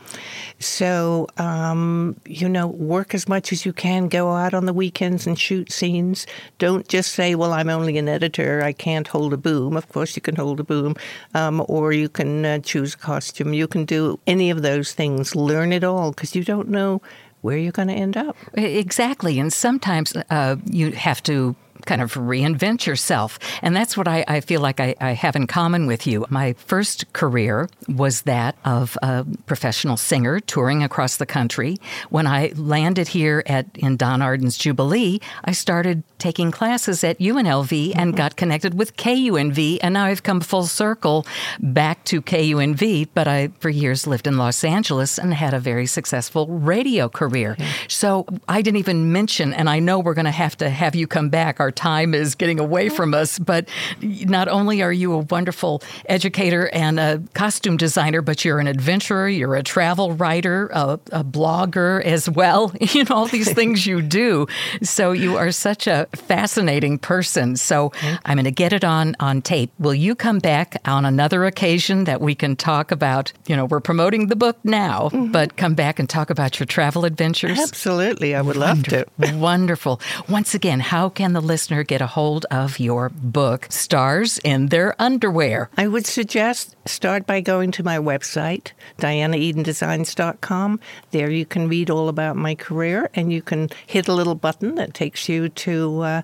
So, 0.59 1.27
um, 1.37 2.19
you 2.25 2.49
know, 2.49 2.67
work 2.67 3.13
as 3.13 3.27
much 3.27 3.51
as 3.51 3.65
you 3.65 3.73
can, 3.73 4.07
go 4.07 4.31
out 4.31 4.53
on 4.53 4.65
the 4.65 4.73
weekends 4.73 5.25
and 5.27 5.39
shoot 5.39 5.71
scenes. 5.71 6.27
Don't 6.57 6.87
just 6.87 7.13
say, 7.13 7.35
well, 7.35 7.53
I'm 7.53 7.69
only 7.69 7.97
an 7.97 8.09
editor, 8.09 8.61
I 8.63 8.73
can't 8.73 9.07
hold 9.07 9.33
a 9.33 9.37
boom. 9.37 9.77
Of 9.77 9.89
course, 9.89 10.15
you 10.15 10.21
can 10.21 10.35
hold 10.35 10.59
a 10.59 10.63
boom, 10.63 10.95
um, 11.33 11.63
or 11.67 11.93
you 11.93 12.09
can 12.09 12.45
uh, 12.45 12.59
choose 12.59 12.95
a 12.95 12.97
costume. 12.97 13.53
You 13.53 13.67
can 13.67 13.85
do 13.85 14.19
any 14.27 14.49
of 14.49 14.61
those 14.61 14.93
things. 14.93 15.35
Learn 15.35 15.71
it 15.71 15.83
all 15.83 16.11
because 16.11 16.35
you 16.35 16.43
don't 16.43 16.69
know 16.69 17.01
where 17.41 17.57
you're 17.57 17.71
going 17.71 17.87
to 17.87 17.93
end 17.93 18.17
up. 18.17 18.35
Exactly. 18.53 19.39
And 19.39 19.51
sometimes 19.51 20.13
uh, 20.29 20.57
you 20.65 20.91
have 20.91 21.23
to 21.23 21.55
kind 21.85 22.01
of 22.01 22.13
reinvent 22.13 22.85
yourself. 22.85 23.39
And 23.61 23.75
that's 23.75 23.95
what 23.95 24.07
I, 24.07 24.23
I 24.27 24.41
feel 24.41 24.61
like 24.61 24.79
I, 24.79 24.95
I, 24.99 25.11
have 25.13 25.35
in 25.35 25.47
common 25.47 25.87
with 25.87 26.05
you. 26.07 26.25
My 26.29 26.53
first 26.53 27.11
career 27.13 27.69
was 27.87 28.23
that 28.23 28.57
of 28.65 28.97
a 29.01 29.25
professional 29.45 29.97
singer 29.97 30.39
touring 30.39 30.83
across 30.83 31.17
the 31.17 31.25
country. 31.25 31.77
When 32.09 32.27
I 32.27 32.53
landed 32.55 33.07
here 33.09 33.43
at 33.45 33.65
in 33.75 33.97
Don 33.97 34.21
Arden's 34.21 34.57
Jubilee, 34.57 35.19
I 35.43 35.51
started 35.51 36.03
taking 36.19 36.51
classes 36.51 37.03
at 37.03 37.17
UNLV 37.19 37.93
and 37.95 38.15
got 38.15 38.35
connected 38.35 38.77
with 38.77 38.95
KUNV, 38.97 39.79
and 39.81 39.93
now 39.93 40.05
I've 40.05 40.23
come 40.23 40.41
full 40.41 40.65
circle 40.65 41.25
back 41.59 42.03
to 42.05 42.21
KUNV. 42.21 43.09
But 43.13 43.27
I, 43.27 43.47
for 43.59 43.69
years, 43.69 44.05
lived 44.05 44.27
in 44.27 44.37
Los 44.37 44.63
Angeles 44.63 45.17
and 45.17 45.33
had 45.33 45.53
a 45.53 45.59
very 45.59 45.85
successful 45.85 46.47
radio 46.47 47.09
career. 47.09 47.57
So 47.87 48.25
I 48.47 48.61
didn't 48.61 48.77
even 48.77 49.11
mention, 49.11 49.53
and 49.53 49.69
I 49.69 49.79
know 49.79 49.99
we're 49.99 50.13
going 50.13 50.25
to 50.25 50.31
have 50.31 50.57
to 50.57 50.69
have 50.69 50.95
you 50.95 51.07
come 51.07 51.29
back. 51.29 51.59
Our 51.59 51.68
our 51.69 51.71
time 51.71 52.15
is 52.15 52.33
getting 52.33 52.59
away 52.59 52.89
from 52.89 53.13
us. 53.13 53.37
But 53.37 53.69
not 54.01 54.47
only 54.47 54.81
are 54.81 54.91
you 54.91 55.13
a 55.13 55.19
wonderful 55.19 55.83
educator 56.07 56.67
and 56.73 56.99
a 56.99 57.21
costume 57.35 57.77
designer, 57.77 58.23
but 58.23 58.43
you're 58.43 58.57
an 58.57 58.65
adventurer, 58.65 59.29
you're 59.29 59.55
a 59.55 59.61
travel 59.61 60.13
writer, 60.13 60.67
a, 60.73 60.99
a 61.11 61.23
blogger 61.23 62.03
as 62.03 62.29
well. 62.29 62.73
You 62.89 63.03
know, 63.03 63.17
all 63.17 63.27
these 63.27 63.53
things 63.59 63.85
you 63.85 64.01
do. 64.01 64.47
So 64.81 65.11
you 65.11 65.37
are 65.37 65.51
such 65.51 65.85
a 65.85 66.07
fascinating 66.15 66.97
person. 66.97 67.55
So 67.55 67.91
I'm 68.25 68.35
going 68.35 68.45
to 68.45 68.51
get 68.51 68.73
it 68.73 68.83
on, 68.83 69.15
on 69.19 69.43
tape. 69.43 69.71
Will 69.77 69.93
you 69.93 70.15
come 70.15 70.39
back 70.39 70.75
on 70.85 71.05
another 71.05 71.45
occasion 71.45 72.05
that 72.05 72.19
we 72.19 72.33
can 72.33 72.55
talk 72.55 72.89
about? 72.89 73.31
You 73.45 73.55
know, 73.55 73.65
we're 73.65 73.79
promoting 73.79 74.25
the 74.25 74.35
book 74.35 74.57
now, 74.63 75.09
mm-hmm. 75.09 75.31
but 75.31 75.55
come 75.55 75.75
back 75.75 75.99
and 75.99 76.09
talk 76.09 76.31
about 76.31 76.59
your 76.59 76.65
travel 76.65 77.05
adventures? 77.05 77.59
Absolutely. 77.59 78.33
I 78.33 78.41
would 78.41 78.55
love 78.55 78.81
to. 78.85 79.05
Wonderful. 79.19 80.01
Once 80.27 80.55
again, 80.55 80.79
how 80.79 81.09
can 81.09 81.33
the 81.33 81.41
listener 81.59 81.83
get 81.83 81.99
a 81.99 82.07
hold 82.07 82.45
of 82.51 82.79
your 82.79 83.09
book, 83.09 83.67
Stars 83.69 84.37
in 84.45 84.67
Their 84.67 84.95
Underwear? 84.97 85.69
I 85.75 85.89
would 85.89 86.05
suggest 86.05 86.77
start 86.85 87.27
by 87.27 87.41
going 87.41 87.71
to 87.71 87.83
my 87.83 87.97
website, 87.97 88.71
dianaedendesigns.com. 88.99 90.79
There 91.11 91.29
you 91.29 91.45
can 91.45 91.67
read 91.67 91.89
all 91.89 92.07
about 92.07 92.37
my 92.37 92.55
career 92.55 93.09
and 93.13 93.33
you 93.33 93.41
can 93.41 93.67
hit 93.85 94.07
a 94.07 94.13
little 94.13 94.35
button 94.35 94.75
that 94.75 94.93
takes 94.93 95.27
you 95.27 95.49
to 95.49 95.99
uh, 95.99 96.21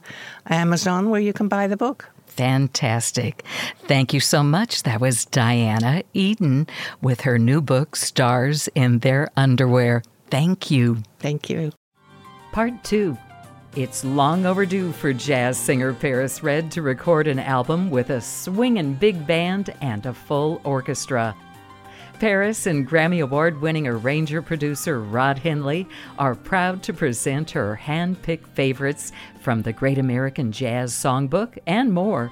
Amazon 0.47 1.09
where 1.09 1.19
you 1.19 1.33
can 1.33 1.49
buy 1.49 1.67
the 1.67 1.75
book. 1.75 2.09
Fantastic. 2.27 3.43
Thank 3.89 4.13
you 4.13 4.21
so 4.21 4.41
much. 4.41 4.83
That 4.83 5.01
was 5.01 5.25
Diana 5.25 6.03
Eden 6.13 6.65
with 7.01 7.21
her 7.21 7.37
new 7.37 7.59
book, 7.59 7.97
Stars 7.97 8.69
in 8.73 8.99
Their 8.99 9.27
Underwear. 9.35 10.01
Thank 10.29 10.71
you. 10.71 11.03
Thank 11.19 11.49
you. 11.49 11.73
Part 12.53 12.85
two. 12.85 13.17
It's 13.75 14.05
long 14.05 14.45
overdue 14.45 14.93
for 14.93 15.11
jazz 15.11 15.57
singer 15.57 15.91
Paris 15.91 16.41
Red 16.41 16.71
to 16.71 16.81
record 16.81 17.27
an 17.27 17.39
album 17.39 17.89
with 17.89 18.09
a 18.09 18.21
swinging 18.21 18.93
big 18.93 19.27
band 19.27 19.73
and 19.81 20.05
a 20.05 20.13
full 20.13 20.61
orchestra. 20.63 21.35
Paris 22.17 22.67
and 22.67 22.87
Grammy 22.87 23.21
Award 23.21 23.59
winning 23.59 23.85
arranger 23.85 24.41
producer 24.41 25.01
Rod 25.01 25.39
Henley 25.39 25.89
are 26.17 26.35
proud 26.35 26.83
to 26.83 26.93
present 26.93 27.51
her 27.51 27.75
hand 27.75 28.21
picked 28.21 28.47
favorites 28.55 29.11
from 29.41 29.61
the 29.61 29.73
Great 29.73 29.97
American 29.97 30.53
Jazz 30.53 30.93
Songbook 30.93 31.57
and 31.67 31.91
more. 31.91 32.31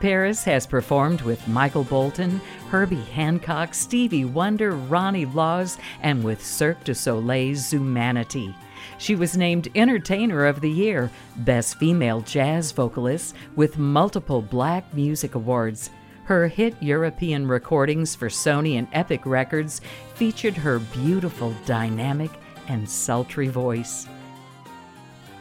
Paris 0.00 0.42
has 0.44 0.66
performed 0.66 1.20
with 1.20 1.46
Michael 1.48 1.84
Bolton, 1.84 2.40
Herbie 2.70 2.96
Hancock, 2.96 3.74
Stevie 3.74 4.24
Wonder, 4.24 4.70
Ronnie 4.70 5.26
Laws, 5.26 5.76
and 6.00 6.24
with 6.24 6.42
Cirque 6.42 6.82
du 6.84 6.94
Soleil's 6.94 7.58
Zumanity. 7.70 8.54
She 8.98 9.14
was 9.14 9.36
named 9.36 9.68
Entertainer 9.76 10.44
of 10.44 10.60
the 10.60 10.70
Year, 10.70 11.10
Best 11.36 11.78
Female 11.78 12.20
Jazz 12.20 12.72
Vocalist, 12.72 13.34
with 13.54 13.78
multiple 13.78 14.42
Black 14.42 14.92
Music 14.92 15.36
Awards. 15.36 15.90
Her 16.24 16.48
hit 16.48 16.74
European 16.82 17.46
recordings 17.46 18.14
for 18.14 18.28
Sony 18.28 18.76
and 18.76 18.88
Epic 18.92 19.22
Records 19.24 19.80
featured 20.14 20.56
her 20.56 20.80
beautiful, 20.80 21.54
dynamic, 21.64 22.30
and 22.66 22.90
sultry 22.90 23.48
voice. 23.48 24.06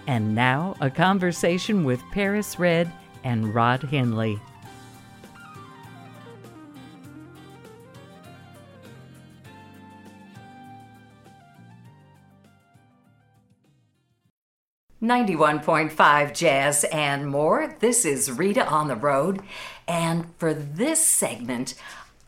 And 0.06 0.34
now, 0.34 0.76
a 0.80 0.90
conversation 0.90 1.84
with 1.84 2.02
Paris 2.12 2.58
Red 2.58 2.92
and 3.24 3.54
Rod 3.54 3.84
Henley. 3.84 4.40
Ninety-one 15.00 15.60
point 15.60 15.92
five 15.92 16.34
jazz 16.34 16.84
and 16.86 17.28
more. 17.28 17.76
This 17.80 18.04
is 18.04 18.32
Rita 18.32 18.66
on 18.66 18.88
the 18.88 18.96
road, 18.96 19.42
and 19.88 20.26
for 20.40 20.56
this 20.56 21.06
segment, 21.06 21.76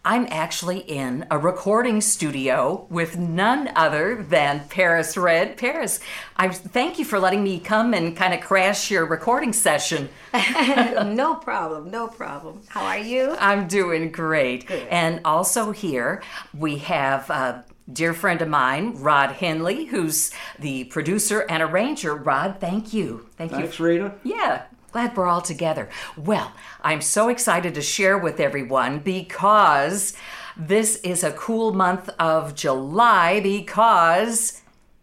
I'm 0.05 0.27
actually 0.29 0.79
in 0.79 1.25
a 1.29 1.37
recording 1.37 1.99
studio 1.99 2.87
with 2.89 3.17
none 3.17 3.69
other 3.75 4.23
than 4.23 4.61
Paris 4.69 5.17
Red. 5.17 5.57
Paris, 5.57 5.99
I 6.37 6.47
thank 6.49 6.99
you 6.99 7.05
for 7.05 7.19
letting 7.19 7.43
me 7.43 7.59
come 7.59 7.93
and 7.93 8.15
kind 8.15 8.33
of 8.33 8.39
crash 8.39 8.89
your 8.89 9.05
recording 9.05 9.51
session. 9.51 10.07
no 10.33 11.35
problem, 11.35 11.91
no 11.91 12.07
problem. 12.07 12.61
How 12.69 12.85
are 12.85 12.97
you? 12.97 13.35
I'm 13.39 13.67
doing 13.67 14.11
great. 14.11 14.67
Good. 14.67 14.87
And 14.87 15.21
also 15.25 15.71
here 15.71 16.23
we 16.53 16.77
have 16.77 17.29
a 17.29 17.65
dear 17.91 18.13
friend 18.13 18.41
of 18.41 18.47
mine, 18.47 18.93
Rod 18.95 19.31
Henley, 19.33 19.85
who's 19.85 20.31
the 20.57 20.85
producer 20.85 21.45
and 21.49 21.63
arranger. 21.63 22.15
Rod, 22.15 22.57
thank 22.59 22.93
you. 22.93 23.27
Thank 23.37 23.51
Thanks, 23.51 23.53
you. 23.53 23.59
Thanks, 23.61 23.79
Rita. 23.79 24.15
Yeah. 24.23 24.63
Glad 24.91 25.15
we're 25.15 25.27
all 25.27 25.41
together. 25.41 25.87
Well, 26.17 26.51
I'm 26.81 27.01
so 27.01 27.29
excited 27.29 27.75
to 27.75 27.81
share 27.81 28.17
with 28.17 28.39
everyone 28.39 28.99
because 28.99 30.15
this 30.57 30.95
is 30.97 31.23
a 31.23 31.31
cool 31.31 31.73
month 31.73 32.09
of 32.19 32.55
July 32.55 33.39
because 33.39 34.58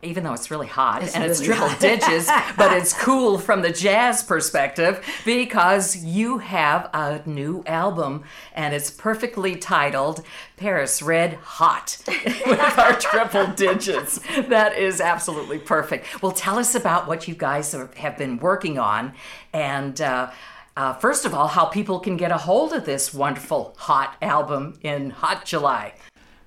even 0.06 0.24
though 0.24 0.32
it's 0.32 0.50
really 0.50 0.66
hot 0.66 1.02
it's 1.02 1.14
and 1.14 1.22
really 1.22 1.32
it's 1.32 1.40
triple 1.40 1.68
hot. 1.68 1.80
digits, 1.80 2.30
but 2.56 2.72
it's 2.72 2.92
cool 3.02 3.38
from 3.38 3.62
the 3.62 3.70
jazz 3.70 4.22
perspective 4.22 5.04
because 5.24 5.96
you 5.96 6.38
have 6.38 6.88
a 6.94 7.20
new 7.26 7.62
album 7.66 8.24
and 8.54 8.74
it's 8.74 8.90
perfectly 8.90 9.56
titled 9.56 10.22
Paris 10.56 11.02
Red 11.02 11.34
Hot 11.34 11.98
with 12.46 12.78
our 12.78 12.94
triple 12.98 13.46
digits. 13.48 14.20
That 14.48 14.76
is 14.78 15.00
absolutely 15.00 15.58
perfect. 15.58 16.22
Well, 16.22 16.32
tell 16.32 16.58
us 16.58 16.74
about 16.74 17.06
what 17.06 17.28
you 17.28 17.34
guys 17.34 17.72
have 17.72 18.16
been 18.16 18.38
working 18.38 18.78
on 18.78 19.14
and. 19.52 20.00
Uh, 20.00 20.30
uh, 20.78 20.92
first 20.92 21.24
of 21.24 21.32
all, 21.32 21.48
how 21.48 21.64
people 21.64 21.98
can 21.98 22.18
get 22.18 22.30
a 22.30 22.36
hold 22.36 22.74
of 22.74 22.84
this 22.84 23.14
wonderful 23.14 23.74
hot 23.78 24.14
album 24.20 24.78
in 24.82 25.08
Hot 25.08 25.46
July. 25.46 25.94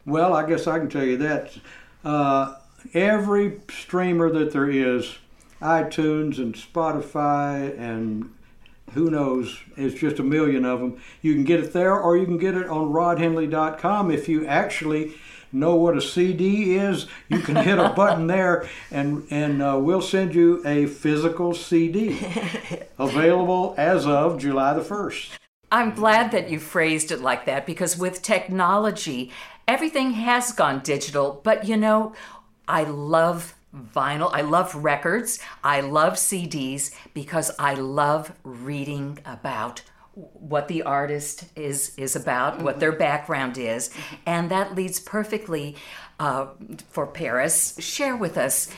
Well, 0.05 0.35
I 0.35 0.47
guess 0.47 0.67
I 0.67 0.77
can 0.77 0.87
tell 0.87 1.03
you 1.03 1.17
that. 1.17 1.51
Uh, 2.05 2.55
every 2.93 3.59
streamer 3.69 4.31
that 4.31 4.51
there 4.51 4.69
is, 4.69 5.17
iTunes 5.61 6.37
and 6.37 6.55
Spotify 6.55 7.77
and 7.77 8.33
who 8.93 9.11
knows, 9.11 9.59
it's 9.77 9.99
just 9.99 10.19
a 10.19 10.23
million 10.23 10.65
of 10.65 10.79
them. 10.79 10.99
You 11.21 11.33
can 11.33 11.43
get 11.43 11.59
it 11.59 11.73
there 11.73 11.95
or 11.99 12.17
you 12.17 12.25
can 12.25 12.37
get 12.37 12.55
it 12.55 12.67
on 12.67 12.91
rodhenley.com 12.91 14.11
if 14.11 14.27
you 14.27 14.47
actually 14.47 15.13
know 15.51 15.75
what 15.75 15.97
a 15.97 16.01
CD 16.01 16.75
is, 16.75 17.07
you 17.27 17.39
can 17.39 17.55
hit 17.55 17.77
a 17.77 17.89
button 17.95 18.27
there, 18.27 18.67
and 18.91 19.25
and 19.29 19.61
uh, 19.61 19.77
we'll 19.79 20.01
send 20.01 20.35
you 20.35 20.61
a 20.65 20.85
physical 20.85 21.53
CD 21.53 22.19
available 22.99 23.73
as 23.77 24.05
of 24.05 24.39
July 24.39 24.73
the 24.73 24.83
first. 24.83 25.31
I'm 25.71 25.93
glad 25.93 26.31
that 26.31 26.49
you 26.49 26.59
phrased 26.59 27.11
it 27.11 27.21
like 27.21 27.45
that 27.45 27.65
because 27.65 27.97
with 27.97 28.21
technology, 28.21 29.31
everything 29.67 30.11
has 30.11 30.51
gone 30.51 30.79
digital. 30.79 31.41
But 31.43 31.67
you 31.67 31.77
know, 31.77 32.13
I 32.69 32.83
love 32.83 33.55
vinyl. 33.75 34.29
I 34.33 34.41
love 34.41 34.73
records. 34.75 35.39
I 35.63 35.81
love 35.81 36.13
CDs 36.13 36.93
because 37.13 37.51
I 37.59 37.73
love 37.73 38.33
reading 38.43 39.19
about 39.25 39.81
what 40.13 40.67
the 40.67 40.83
artist 40.83 41.45
is 41.55 41.93
is 41.97 42.15
about, 42.15 42.55
mm-hmm. 42.55 42.63
what 42.63 42.79
their 42.79 42.91
background 42.91 43.57
is, 43.57 43.89
mm-hmm. 43.89 44.15
and 44.25 44.51
that 44.51 44.75
leads 44.75 44.99
perfectly 44.99 45.75
uh, 46.19 46.47
for 46.89 47.07
Paris. 47.07 47.75
Share 47.79 48.15
with 48.15 48.37
us, 48.37 48.69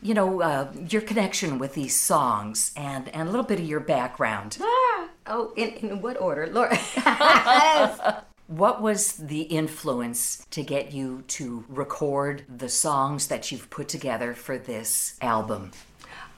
you 0.00 0.14
know, 0.14 0.40
uh, 0.40 0.72
your 0.88 1.02
connection 1.02 1.58
with 1.58 1.74
these 1.74 1.98
songs 1.98 2.72
and 2.76 3.08
and 3.10 3.28
a 3.28 3.30
little 3.30 3.46
bit 3.46 3.60
of 3.60 3.66
your 3.66 3.80
background. 3.80 4.58
Ah, 4.60 5.08
oh, 5.26 5.52
in, 5.56 5.70
in 5.70 6.02
what 6.02 6.20
order, 6.20 6.46
Lord? 6.46 6.78
What 8.50 8.82
was 8.82 9.12
the 9.12 9.42
influence 9.42 10.44
to 10.50 10.64
get 10.64 10.90
you 10.90 11.22
to 11.28 11.64
record 11.68 12.42
the 12.48 12.68
songs 12.68 13.28
that 13.28 13.52
you've 13.52 13.70
put 13.70 13.88
together 13.88 14.34
for 14.34 14.58
this 14.58 15.16
album? 15.20 15.70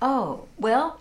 Oh, 0.02 0.45
well, 0.59 1.00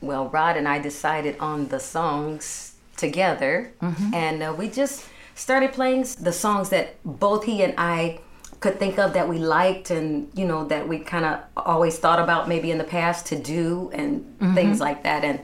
well, 0.00 0.28
Rod 0.28 0.56
and 0.56 0.68
I 0.68 0.78
decided 0.78 1.36
on 1.40 1.66
the 1.66 1.80
songs 1.80 2.76
together, 2.96 3.72
mm-hmm. 3.82 4.14
and 4.14 4.40
uh, 4.40 4.54
we 4.56 4.68
just 4.68 5.06
started 5.34 5.72
playing 5.72 6.06
the 6.20 6.32
songs 6.32 6.68
that 6.68 6.94
both 7.04 7.42
he 7.42 7.64
and 7.64 7.74
I 7.76 8.20
could 8.60 8.78
think 8.78 8.96
of 8.96 9.14
that 9.14 9.28
we 9.28 9.38
liked 9.38 9.90
and 9.90 10.30
you 10.34 10.44
know 10.44 10.64
that 10.66 10.86
we 10.86 11.00
kind 11.00 11.24
of 11.24 11.40
always 11.56 11.98
thought 11.98 12.20
about 12.20 12.48
maybe 12.48 12.70
in 12.70 12.78
the 12.78 12.84
past 12.84 13.26
to 13.26 13.38
do 13.38 13.90
and 13.92 14.20
mm-hmm. 14.20 14.54
things 14.54 14.80
like 14.80 15.02
that 15.02 15.24
and 15.24 15.40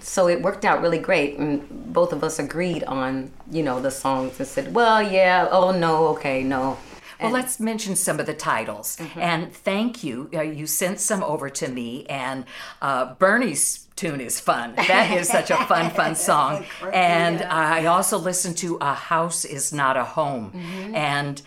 so 0.00 0.28
it 0.28 0.42
worked 0.42 0.64
out 0.64 0.80
really 0.80 0.98
great 0.98 1.38
and 1.38 1.92
both 1.92 2.12
of 2.12 2.22
us 2.22 2.38
agreed 2.38 2.84
on 2.84 3.30
you 3.50 3.62
know 3.62 3.80
the 3.80 3.90
songs 3.90 4.38
and 4.38 4.48
said 4.48 4.74
well 4.74 5.02
yeah 5.02 5.48
oh 5.50 5.70
no 5.70 6.08
okay 6.08 6.42
no 6.42 6.76
well, 7.20 7.30
let's 7.30 7.58
mention 7.58 7.96
some 7.96 8.20
of 8.20 8.26
the 8.26 8.34
titles. 8.34 8.96
Mm-hmm. 8.96 9.20
And 9.20 9.52
thank 9.52 10.04
you. 10.04 10.28
Uh, 10.34 10.42
you 10.42 10.66
sent 10.66 11.00
some 11.00 11.22
over 11.22 11.48
to 11.48 11.68
me, 11.68 12.04
and 12.06 12.44
uh, 12.82 13.14
Bernie's 13.14 13.86
tune 13.96 14.20
is 14.20 14.38
fun. 14.38 14.74
That 14.76 15.10
is 15.16 15.28
such 15.28 15.50
a 15.50 15.56
fun, 15.64 15.90
fun 15.90 16.14
song. 16.30 16.64
And. 16.92 17.42
I 17.42 17.86
also 17.86 18.18
listened 18.18 18.58
to 18.58 18.76
A 18.80 18.92
House 18.92 19.44
Is 19.44 19.72
Not 19.72 19.96
a 19.96 20.04
Home. 20.04 20.52
Mm-hmm. 20.52 20.94
And 20.94 21.42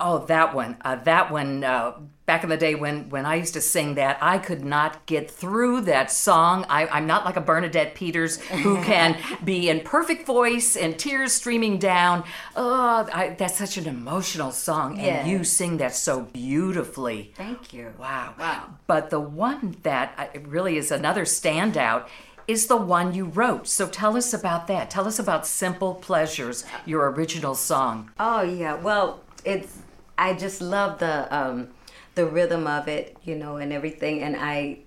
Oh, 0.00 0.24
that 0.26 0.54
one. 0.54 0.76
Uh, 0.82 0.96
that 0.96 1.30
one. 1.30 1.64
Uh, 1.64 1.92
back 2.30 2.44
in 2.44 2.48
the 2.48 2.56
day 2.56 2.76
when 2.76 3.08
when 3.10 3.26
I 3.26 3.34
used 3.34 3.54
to 3.54 3.60
sing 3.60 3.96
that, 3.96 4.16
I 4.22 4.38
could 4.38 4.64
not 4.64 5.04
get 5.06 5.28
through 5.28 5.80
that 5.82 6.12
song. 6.12 6.64
I, 6.68 6.86
I'm 6.86 7.04
not 7.04 7.24
like 7.24 7.34
a 7.34 7.40
Bernadette 7.40 7.96
Peters 7.96 8.40
who 8.40 8.80
can 8.84 9.18
be 9.42 9.68
in 9.68 9.80
perfect 9.80 10.26
voice 10.26 10.76
and 10.76 10.96
tears 10.96 11.32
streaming 11.32 11.78
down. 11.78 12.22
Oh, 12.54 13.08
I, 13.12 13.30
that's 13.30 13.58
such 13.58 13.76
an 13.78 13.88
emotional 13.88 14.52
song, 14.52 15.00
and 15.00 15.28
you 15.28 15.42
sing 15.42 15.78
that 15.78 15.92
so 15.96 16.22
beautifully. 16.22 17.32
Thank 17.34 17.72
you. 17.72 17.92
Wow. 17.98 18.34
Wow. 18.38 18.74
But 18.86 19.10
the 19.10 19.18
one 19.18 19.74
that 19.82 20.14
uh, 20.16 20.38
really 20.42 20.76
is 20.76 20.92
another 20.92 21.24
standout 21.24 22.06
is 22.46 22.68
the 22.68 22.76
one 22.76 23.12
you 23.12 23.24
wrote. 23.24 23.66
So 23.66 23.88
tell 23.88 24.16
us 24.16 24.32
about 24.32 24.68
that. 24.68 24.88
Tell 24.88 25.08
us 25.08 25.18
about 25.18 25.48
Simple 25.48 25.94
Pleasures, 25.94 26.64
your 26.86 27.10
original 27.10 27.56
song. 27.56 28.12
Oh 28.20 28.42
yeah. 28.42 28.74
Well, 28.74 29.24
it's 29.44 29.78
I 30.20 30.34
just 30.34 30.60
love 30.60 30.98
the 30.98 31.34
um 31.34 31.68
the 32.14 32.26
rhythm 32.26 32.66
of 32.66 32.86
it, 32.86 33.16
you 33.24 33.34
know, 33.34 33.56
and 33.56 33.72
everything. 33.72 34.22
And 34.22 34.36
I 34.36 34.80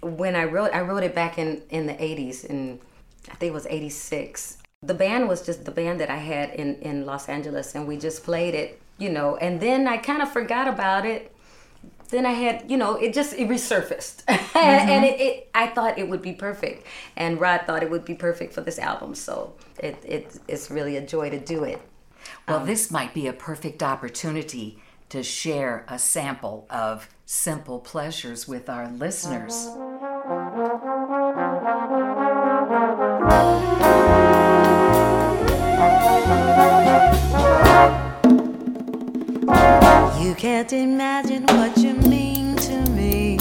when 0.00 0.36
I 0.36 0.44
wrote 0.44 0.72
I 0.72 0.80
wrote 0.80 1.02
it 1.02 1.14
back 1.14 1.38
in 1.38 1.62
in 1.70 1.86
the 1.86 1.94
80s 1.94 2.48
and 2.48 2.78
I 3.28 3.34
think 3.34 3.50
it 3.50 3.54
was 3.54 3.66
86. 3.66 4.58
The 4.82 4.94
band 4.94 5.28
was 5.28 5.44
just 5.44 5.64
the 5.64 5.72
band 5.72 6.00
that 6.00 6.08
I 6.08 6.18
had 6.18 6.50
in 6.50 6.76
in 6.76 7.04
Los 7.04 7.28
Angeles 7.28 7.74
and 7.74 7.88
we 7.88 7.96
just 7.96 8.22
played 8.22 8.54
it, 8.54 8.80
you 8.96 9.10
know. 9.10 9.36
And 9.36 9.60
then 9.60 9.88
I 9.88 9.96
kind 9.96 10.22
of 10.22 10.32
forgot 10.32 10.68
about 10.68 11.04
it. 11.04 11.32
Then 12.08 12.24
I 12.24 12.30
had, 12.32 12.70
you 12.70 12.76
know, 12.76 12.94
it 12.94 13.12
just 13.12 13.32
it 13.32 13.48
resurfaced, 13.48 14.22
and 14.54 15.04
it, 15.04 15.20
it 15.20 15.50
I 15.52 15.66
thought 15.66 15.98
it 15.98 16.08
would 16.08 16.22
be 16.22 16.32
perfect, 16.32 16.86
and 17.16 17.40
Rod 17.40 17.62
thought 17.66 17.82
it 17.82 17.90
would 17.90 18.04
be 18.04 18.14
perfect 18.14 18.52
for 18.52 18.60
this 18.60 18.78
album. 18.78 19.16
So 19.16 19.54
it, 19.80 19.96
it 20.04 20.38
it's 20.46 20.70
really 20.70 20.96
a 20.96 21.04
joy 21.04 21.30
to 21.30 21.40
do 21.40 21.64
it. 21.64 21.80
Well, 22.48 22.58
um, 22.58 22.66
this 22.66 22.90
might 22.90 23.14
be 23.14 23.26
a 23.26 23.32
perfect 23.32 23.82
opportunity 23.82 24.78
to 25.08 25.22
share 25.22 25.84
a 25.88 25.98
sample 25.98 26.66
of 26.70 27.08
Simple 27.24 27.80
Pleasures 27.80 28.48
with 28.48 28.68
our 28.68 28.88
listeners. 28.88 29.68
You 40.20 40.34
can't 40.34 40.72
imagine 40.72 41.44
what 41.46 41.76
you 41.78 41.94
mean 41.94 42.56
to 42.56 42.90
me. 42.90 43.38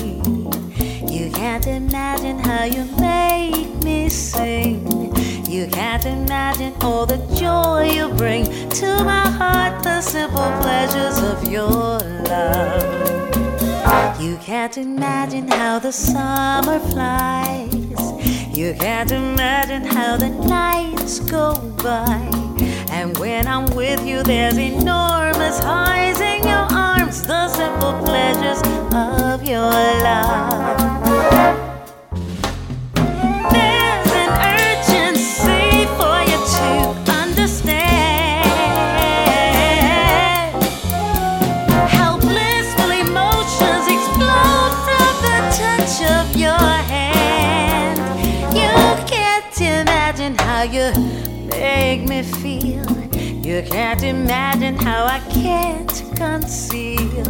You 1.09 1.31
can't 1.31 1.67
imagine 1.67 2.39
how 2.39 2.65
you 2.65 2.85
make 2.99 3.83
me 3.83 4.09
sing. 4.09 5.04
You 5.47 5.67
can't 5.67 6.05
imagine 6.05 6.73
all 6.81 7.05
the 7.05 7.17
joy 7.39 7.91
you 7.91 8.09
bring 8.15 8.45
to 8.69 9.03
my 9.03 9.27
heart, 9.29 9.83
the 9.83 10.01
simple 10.01 10.51
pleasures 10.61 11.19
of 11.19 11.51
your 11.51 11.99
love. 12.29 14.19
You 14.19 14.37
can't 14.37 14.75
imagine 14.77 15.47
how 15.47 15.77
the 15.77 15.91
summer 15.91 16.79
flies. 16.79 17.69
You 18.57 18.73
can't 18.73 19.11
imagine 19.11 19.83
how 19.83 20.17
the 20.17 20.29
nights 20.29 21.19
go 21.19 21.53
by. 21.83 22.27
And 22.89 23.15
when 23.19 23.47
I'm 23.47 23.67
with 23.75 24.05
you, 24.05 24.23
there's 24.23 24.57
enormous 24.57 25.59
highs 25.59 26.19
in 26.21 26.43
your 26.43 26.67
arms, 26.71 27.21
the 27.21 27.47
simple 27.49 27.93
pleasures 28.03 28.61
of 28.93 29.47
your 29.47 29.69
love. 29.69 30.84
You 53.55 53.63
can't 53.63 54.03
imagine 54.03 54.75
how 54.75 55.05
I 55.05 55.19
can't 55.31 55.89
conceal. 56.17 57.25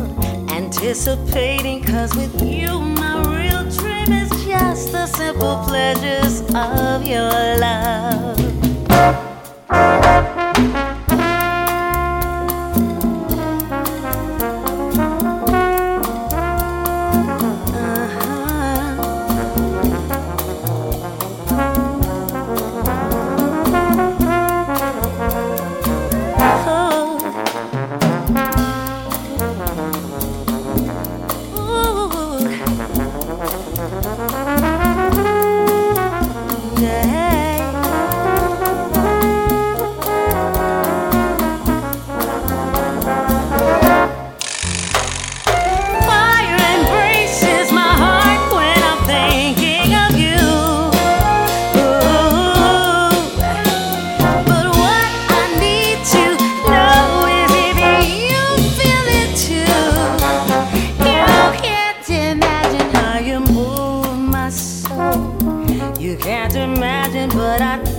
Anticipating, 0.50 1.84
cause 1.84 2.16
with 2.16 2.42
you, 2.42 2.80
my 2.80 3.22
real 3.30 3.70
dream 3.70 4.12
is 4.12 4.32
just 4.44 4.92
the 4.92 5.06
simple 5.06 5.64
pleasures 5.68 6.42
of 6.56 7.06
your 7.06 7.30
love. 7.60 8.75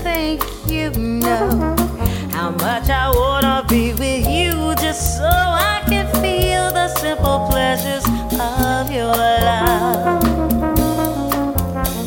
Think 0.07 0.40
you 0.69 0.90
know 0.90 1.75
how 2.31 2.51
much 2.51 2.88
I 2.88 3.07
wanna 3.21 3.64
be 3.69 3.92
with 4.03 4.25
you 4.38 4.53
just 4.85 5.03
so 5.19 5.33
I 5.73 5.83
can 5.90 6.07
feel 6.23 6.64
the 6.79 6.88
simple 7.03 7.38
pleasures 7.51 8.05
of 8.38 8.85
your 8.99 9.14
love. 9.51 10.23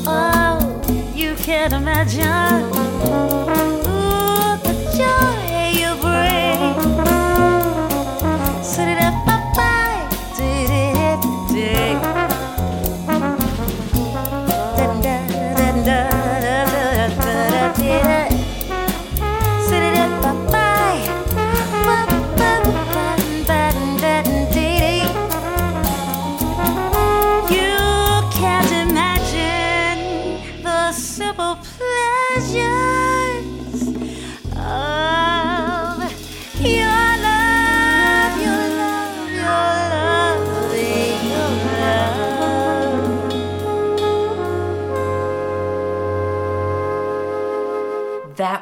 Oh, 0.08 0.58
you 1.14 1.36
can't 1.36 1.74
imagine 1.74 2.79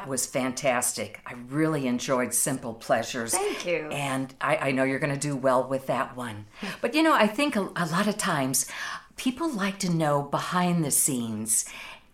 was 0.08 0.26
fantastic. 0.26 1.20
I 1.26 1.34
really 1.48 1.86
enjoyed 1.86 2.34
Simple 2.34 2.74
Pleasures. 2.74 3.32
Thank 3.32 3.66
you. 3.66 3.88
And 3.90 4.34
I, 4.40 4.56
I 4.56 4.70
know 4.72 4.84
you're 4.84 4.98
going 4.98 5.14
to 5.14 5.18
do 5.18 5.36
well 5.36 5.66
with 5.66 5.86
that 5.86 6.16
one. 6.16 6.46
But 6.80 6.94
you 6.94 7.02
know, 7.02 7.14
I 7.14 7.26
think 7.26 7.56
a, 7.56 7.70
a 7.76 7.86
lot 7.86 8.06
of 8.06 8.16
times 8.16 8.66
people 9.16 9.50
like 9.50 9.78
to 9.80 9.90
know 9.90 10.22
behind 10.22 10.84
the 10.84 10.90
scenes, 10.90 11.66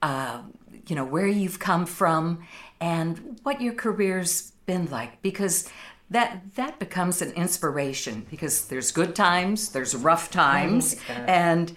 uh, 0.02 0.42
you 0.86 0.96
know, 0.96 1.04
where 1.04 1.26
you've 1.26 1.58
come 1.58 1.86
from 1.86 2.44
and 2.80 3.38
what 3.42 3.60
your 3.60 3.74
career's 3.74 4.52
been 4.66 4.90
like 4.90 5.20
because 5.22 5.70
that 6.10 6.54
that 6.56 6.78
becomes 6.78 7.22
an 7.22 7.32
inspiration 7.32 8.26
because 8.30 8.68
there's 8.68 8.92
good 8.92 9.14
times, 9.14 9.70
there's 9.70 9.94
rough 9.94 10.30
times, 10.30 10.96
and 11.26 11.76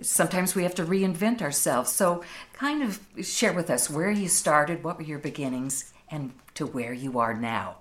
sometimes 0.00 0.54
we 0.54 0.62
have 0.62 0.74
to 0.76 0.84
reinvent 0.84 1.42
ourselves. 1.42 1.90
So, 1.90 2.22
kind 2.52 2.82
of 2.82 3.00
share 3.22 3.52
with 3.52 3.70
us 3.70 3.90
where 3.90 4.10
you 4.10 4.28
started, 4.28 4.84
what 4.84 4.98
were 4.98 5.04
your 5.04 5.18
beginnings, 5.18 5.92
and 6.10 6.32
to 6.54 6.66
where 6.66 6.92
you 6.92 7.18
are 7.18 7.34
now. 7.34 7.76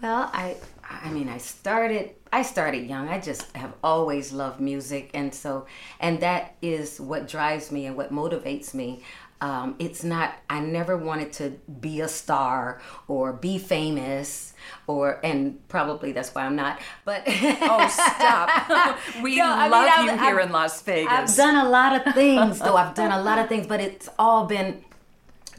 Well, 0.00 0.30
I 0.32 0.56
I 0.88 1.10
mean, 1.10 1.28
I 1.28 1.38
started. 1.38 2.14
I 2.32 2.42
started 2.42 2.88
young. 2.88 3.08
I 3.08 3.20
just 3.20 3.54
have 3.56 3.74
always 3.84 4.32
loved 4.32 4.58
music, 4.60 5.10
and 5.14 5.34
so, 5.34 5.66
and 6.00 6.20
that 6.20 6.54
is 6.62 6.98
what 7.00 7.28
drives 7.28 7.70
me 7.70 7.86
and 7.86 7.96
what 7.96 8.10
motivates 8.12 8.72
me. 8.74 9.02
Um, 9.42 9.74
it's 9.80 10.04
not. 10.04 10.34
I 10.48 10.60
never 10.60 10.96
wanted 10.96 11.32
to 11.34 11.50
be 11.80 12.00
a 12.00 12.06
star 12.08 12.80
or 13.08 13.32
be 13.32 13.58
famous, 13.58 14.54
or 14.86 15.18
and 15.24 15.58
probably 15.68 16.12
that's 16.12 16.32
why 16.34 16.42
I'm 16.46 16.54
not. 16.56 16.80
But 17.04 17.24
Oh, 17.26 17.88
stop. 17.88 18.98
we 19.22 19.36
No, 19.36 19.44
I 19.52 19.62
mean, 19.64 19.70
love 19.72 19.88
I've- 19.90 20.04
you 20.04 20.10
here 20.18 20.38
I've- 20.38 20.42
in 20.46 20.52
Las 20.52 20.80
Vegas. 20.82 21.12
I've 21.12 21.36
done 21.36 21.66
a 21.66 21.68
lot 21.68 22.06
of 22.06 22.14
things, 22.14 22.60
though. 22.60 22.76
I've 22.76 22.94
done 22.94 23.10
a 23.12 23.20
lot 23.20 23.38
of 23.40 23.48
things, 23.48 23.66
but 23.66 23.80
it's 23.80 24.08
all 24.18 24.46
been 24.46 24.84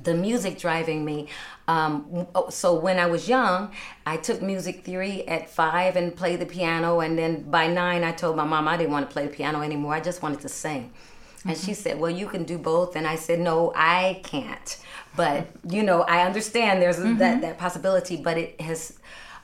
the 0.03 0.13
music 0.13 0.59
driving 0.59 1.05
me. 1.05 1.27
Um, 1.67 2.27
oh, 2.35 2.49
so 2.49 2.73
when 2.75 2.99
I 2.99 3.05
was 3.05 3.27
young, 3.29 3.71
I 4.05 4.17
took 4.17 4.41
music 4.41 4.83
theory 4.83 5.27
at 5.27 5.49
five 5.49 5.95
and 5.95 6.15
played 6.15 6.39
the 6.39 6.45
piano, 6.45 6.99
and 6.99 7.17
then 7.17 7.43
by 7.43 7.67
nine, 7.67 8.03
I 8.03 8.11
told 8.11 8.35
my 8.35 8.43
mom 8.43 8.67
I 8.67 8.77
didn't 8.77 8.91
want 8.91 9.09
to 9.09 9.13
play 9.13 9.27
the 9.27 9.33
piano 9.33 9.61
anymore. 9.61 9.93
I 9.93 10.01
just 10.01 10.21
wanted 10.21 10.41
to 10.41 10.49
sing. 10.49 10.91
And 11.45 11.57
she 11.57 11.73
said, 11.73 11.99
"Well, 11.99 12.11
you 12.11 12.27
can 12.27 12.43
do 12.45 12.57
both." 12.57 12.95
And 12.95 13.05
I 13.05 13.15
said, 13.15 13.39
"No, 13.39 13.73
I 13.75 14.21
can't." 14.23 14.77
But 15.15 15.47
you 15.69 15.83
know, 15.83 16.03
I 16.03 16.25
understand 16.25 16.81
there's 16.81 16.97
that 16.97 17.41
that 17.41 17.57
possibility, 17.57 18.17
but 18.17 18.37
it 18.37 18.61
has 18.61 18.97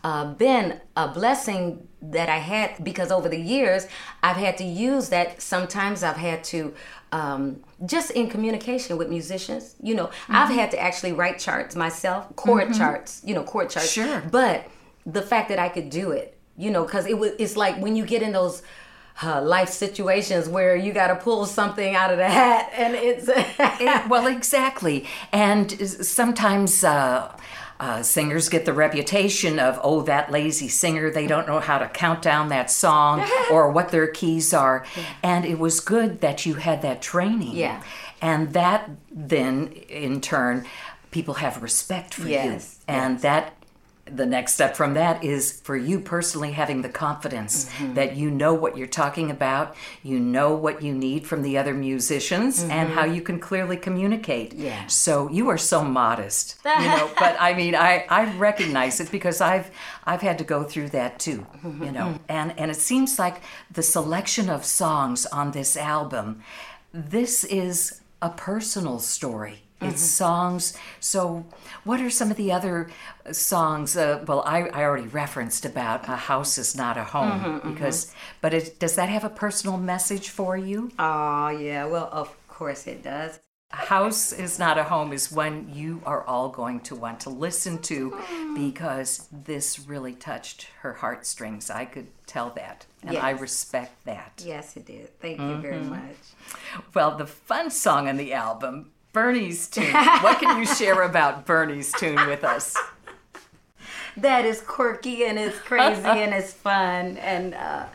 uh, 0.03 0.33
been 0.33 0.79
a 0.95 1.07
blessing 1.07 1.87
that 2.01 2.29
I 2.29 2.37
had 2.37 2.81
because 2.83 3.11
over 3.11 3.27
the 3.27 3.39
years 3.39 3.85
I've 4.23 4.37
had 4.37 4.57
to 4.59 4.63
use 4.63 5.09
that. 5.09 5.41
Sometimes 5.41 6.01
I've 6.03 6.15
had 6.17 6.43
to 6.45 6.73
um, 7.11 7.61
just 7.85 8.11
in 8.11 8.29
communication 8.29 8.97
with 8.97 9.09
musicians. 9.09 9.75
You 9.81 9.95
know, 9.95 10.09
I've 10.29 10.49
had 10.53 10.71
to 10.71 10.79
actually 10.79 11.11
write 11.13 11.39
charts 11.39 11.75
myself, 11.75 12.33
chord 12.35 12.73
charts. 12.73 13.21
You 13.25 13.35
know, 13.35 13.43
chord 13.43 13.69
charts. 13.69 13.91
Sure. 13.91 14.21
But 14.31 14.67
the 15.05 15.21
fact 15.21 15.49
that 15.49 15.59
I 15.59 15.69
could 15.69 15.89
do 15.89 16.11
it, 16.11 16.37
you 16.55 16.71
know, 16.71 16.83
because 16.85 17.05
it 17.05 17.17
was 17.17 17.31
it's 17.39 17.57
like 17.57 17.77
when 17.79 17.95
you 17.95 18.05
get 18.05 18.21
in 18.21 18.31
those. 18.31 18.61
Uh, 19.21 19.41
life 19.41 19.67
situations 19.67 20.47
where 20.47 20.77
you 20.77 20.93
got 20.93 21.07
to 21.07 21.15
pull 21.17 21.45
something 21.45 21.93
out 21.93 22.09
of 22.09 22.17
the 22.17 22.29
hat 22.29 22.71
and 22.73 22.95
it's 22.95 23.27
It- 23.27 24.07
well, 24.09 24.27
exactly. 24.27 25.05
And 25.33 25.69
sometimes 25.91 26.85
uh, 26.85 27.29
uh, 27.79 28.03
singers 28.03 28.49
get 28.49 28.65
the 28.65 28.73
reputation 28.73 29.57
of, 29.57 29.79
oh, 29.83 30.01
that 30.01 30.31
lazy 30.31 30.67
singer, 30.67 31.09
they 31.09 31.27
don't 31.27 31.47
know 31.47 31.59
how 31.59 31.77
to 31.77 31.87
count 31.87 32.21
down 32.21 32.49
that 32.49 32.69
song 32.69 33.25
or 33.51 33.71
what 33.71 33.89
their 33.89 34.07
keys 34.07 34.53
are. 34.53 34.85
And 35.23 35.45
it 35.45 35.59
was 35.59 35.79
good 35.79 36.21
that 36.21 36.45
you 36.45 36.55
had 36.55 36.81
that 36.81 37.01
training. 37.01 37.55
Yeah. 37.55 37.81
And 38.21 38.51
that 38.53 38.89
then, 39.09 39.67
in 39.67 40.19
turn, 40.19 40.65
people 41.11 41.35
have 41.35 41.61
respect 41.61 42.13
for 42.13 42.27
Yes, 42.27 42.79
you. 42.79 42.93
And 42.93 43.21
that. 43.21 43.53
The 44.15 44.25
next 44.25 44.53
step 44.53 44.75
from 44.75 44.93
that 44.95 45.23
is 45.23 45.59
for 45.61 45.75
you 45.75 45.99
personally 45.99 46.51
having 46.51 46.81
the 46.81 46.89
confidence 46.89 47.65
Mm-hmm. 47.69 47.93
that 47.93 48.15
you 48.15 48.29
know 48.31 48.53
what 48.53 48.77
you're 48.77 48.87
talking 48.87 49.31
about, 49.31 49.75
you 50.03 50.19
know 50.19 50.53
what 50.55 50.81
you 50.81 50.93
need 50.93 51.25
from 51.27 51.41
the 51.41 51.57
other 51.57 51.73
musicians, 51.73 52.63
and 52.63 52.89
how 52.89 53.05
you 53.05 53.21
can 53.21 53.39
clearly 53.39 53.77
communicate. 53.77 54.51
Mm-hmm. 54.53 54.65
Yeah. 54.65 54.87
So 54.87 55.29
you 55.29 55.49
are 55.49 55.57
so 55.57 55.83
modest, 55.83 56.57
you 56.65 56.87
know. 56.87 57.09
but 57.19 57.35
I 57.39 57.53
mean, 57.53 57.75
I 57.75 58.05
I 58.09 58.33
recognize 58.37 58.99
it 58.99 59.11
because 59.11 59.41
I've 59.41 59.69
I've 60.05 60.21
had 60.21 60.37
to 60.39 60.43
go 60.43 60.63
through 60.63 60.89
that 60.89 61.19
too, 61.19 61.45
you 61.63 61.91
know. 61.91 62.19
And 62.27 62.57
and 62.59 62.71
it 62.71 62.77
seems 62.77 63.19
like 63.19 63.41
the 63.71 63.83
selection 63.83 64.49
of 64.49 64.65
songs 64.65 65.25
on 65.27 65.51
this 65.51 65.77
album, 65.77 66.41
this 66.93 67.43
is 67.43 68.01
a 68.21 68.29
personal 68.29 68.99
story. 68.99 69.63
It's 69.81 70.01
mm-hmm. 70.01 70.23
songs. 70.23 70.77
So, 70.99 71.45
what 71.85 72.01
are 72.01 72.09
some 72.09 72.31
of 72.31 72.37
the 72.37 72.51
other 72.51 72.89
uh, 73.25 73.31
songs? 73.31 73.95
Uh, 73.95 74.23
well, 74.27 74.43
I, 74.45 74.63
I 74.63 74.83
already 74.83 75.07
referenced 75.07 75.63
about 75.65 76.07
a 76.09 76.17
house 76.17 76.57
is 76.57 76.75
not 76.75 76.97
a 76.97 77.03
home 77.05 77.31
mm-hmm, 77.31 77.49
mm-hmm. 77.57 77.73
because, 77.73 78.13
but 78.41 78.53
it, 78.53 78.77
does 78.79 78.95
that 78.95 79.07
have 79.09 79.23
a 79.23 79.29
personal 79.29 79.77
message 79.77 80.29
for 80.29 80.57
you? 80.57 80.91
oh 80.99 81.49
yeah 81.49 81.85
well 81.85 82.09
of 82.11 82.35
course 82.47 82.87
it 82.87 83.03
does 83.03 83.39
A 83.71 83.75
house 83.75 84.31
is 84.33 84.59
not 84.59 84.77
a 84.77 84.83
home 84.83 85.13
is 85.13 85.31
one 85.31 85.69
you 85.73 86.01
are 86.05 86.23
all 86.25 86.49
going 86.49 86.79
to 86.81 86.95
want 86.95 87.19
to 87.21 87.29
listen 87.29 87.77
to 87.83 88.19
because 88.55 89.27
this 89.31 89.79
really 89.79 90.13
touched 90.13 90.67
her 90.81 90.93
heartstrings. 90.93 91.69
I 91.69 91.85
could 91.85 92.07
tell 92.25 92.49
that, 92.51 92.85
and 93.03 93.17
I 93.17 93.31
respect 93.31 94.05
that. 94.05 94.43
yes 94.45 94.75
it 94.75 94.85
did 94.85 95.19
thank 95.19 95.39
you 95.39 95.55
very 95.61 95.83
much 95.83 96.17
Well, 96.93 97.15
the 97.17 97.27
fun 97.27 97.69
song 97.71 98.07
on 98.07 98.17
the 98.17 98.33
album, 98.33 98.91
Bernie's 99.23 99.67
Tune. 99.67 99.91
what 100.21 100.39
can 100.39 100.57
you 100.57 100.65
share 100.65 101.01
about 101.01 101.45
Bernie's 101.45 101.91
Tune 101.93 102.25
with 102.27 102.43
us? 102.43 102.75
that 104.17 104.43
is 104.45 104.59
quirky 104.61 105.23
and 105.25 105.37
it's 105.37 105.57
crazy 105.59 106.03
and 106.05 106.33
it's 106.33 106.51
fun 106.51 107.15
and 107.17 107.53
uh, 107.53 107.85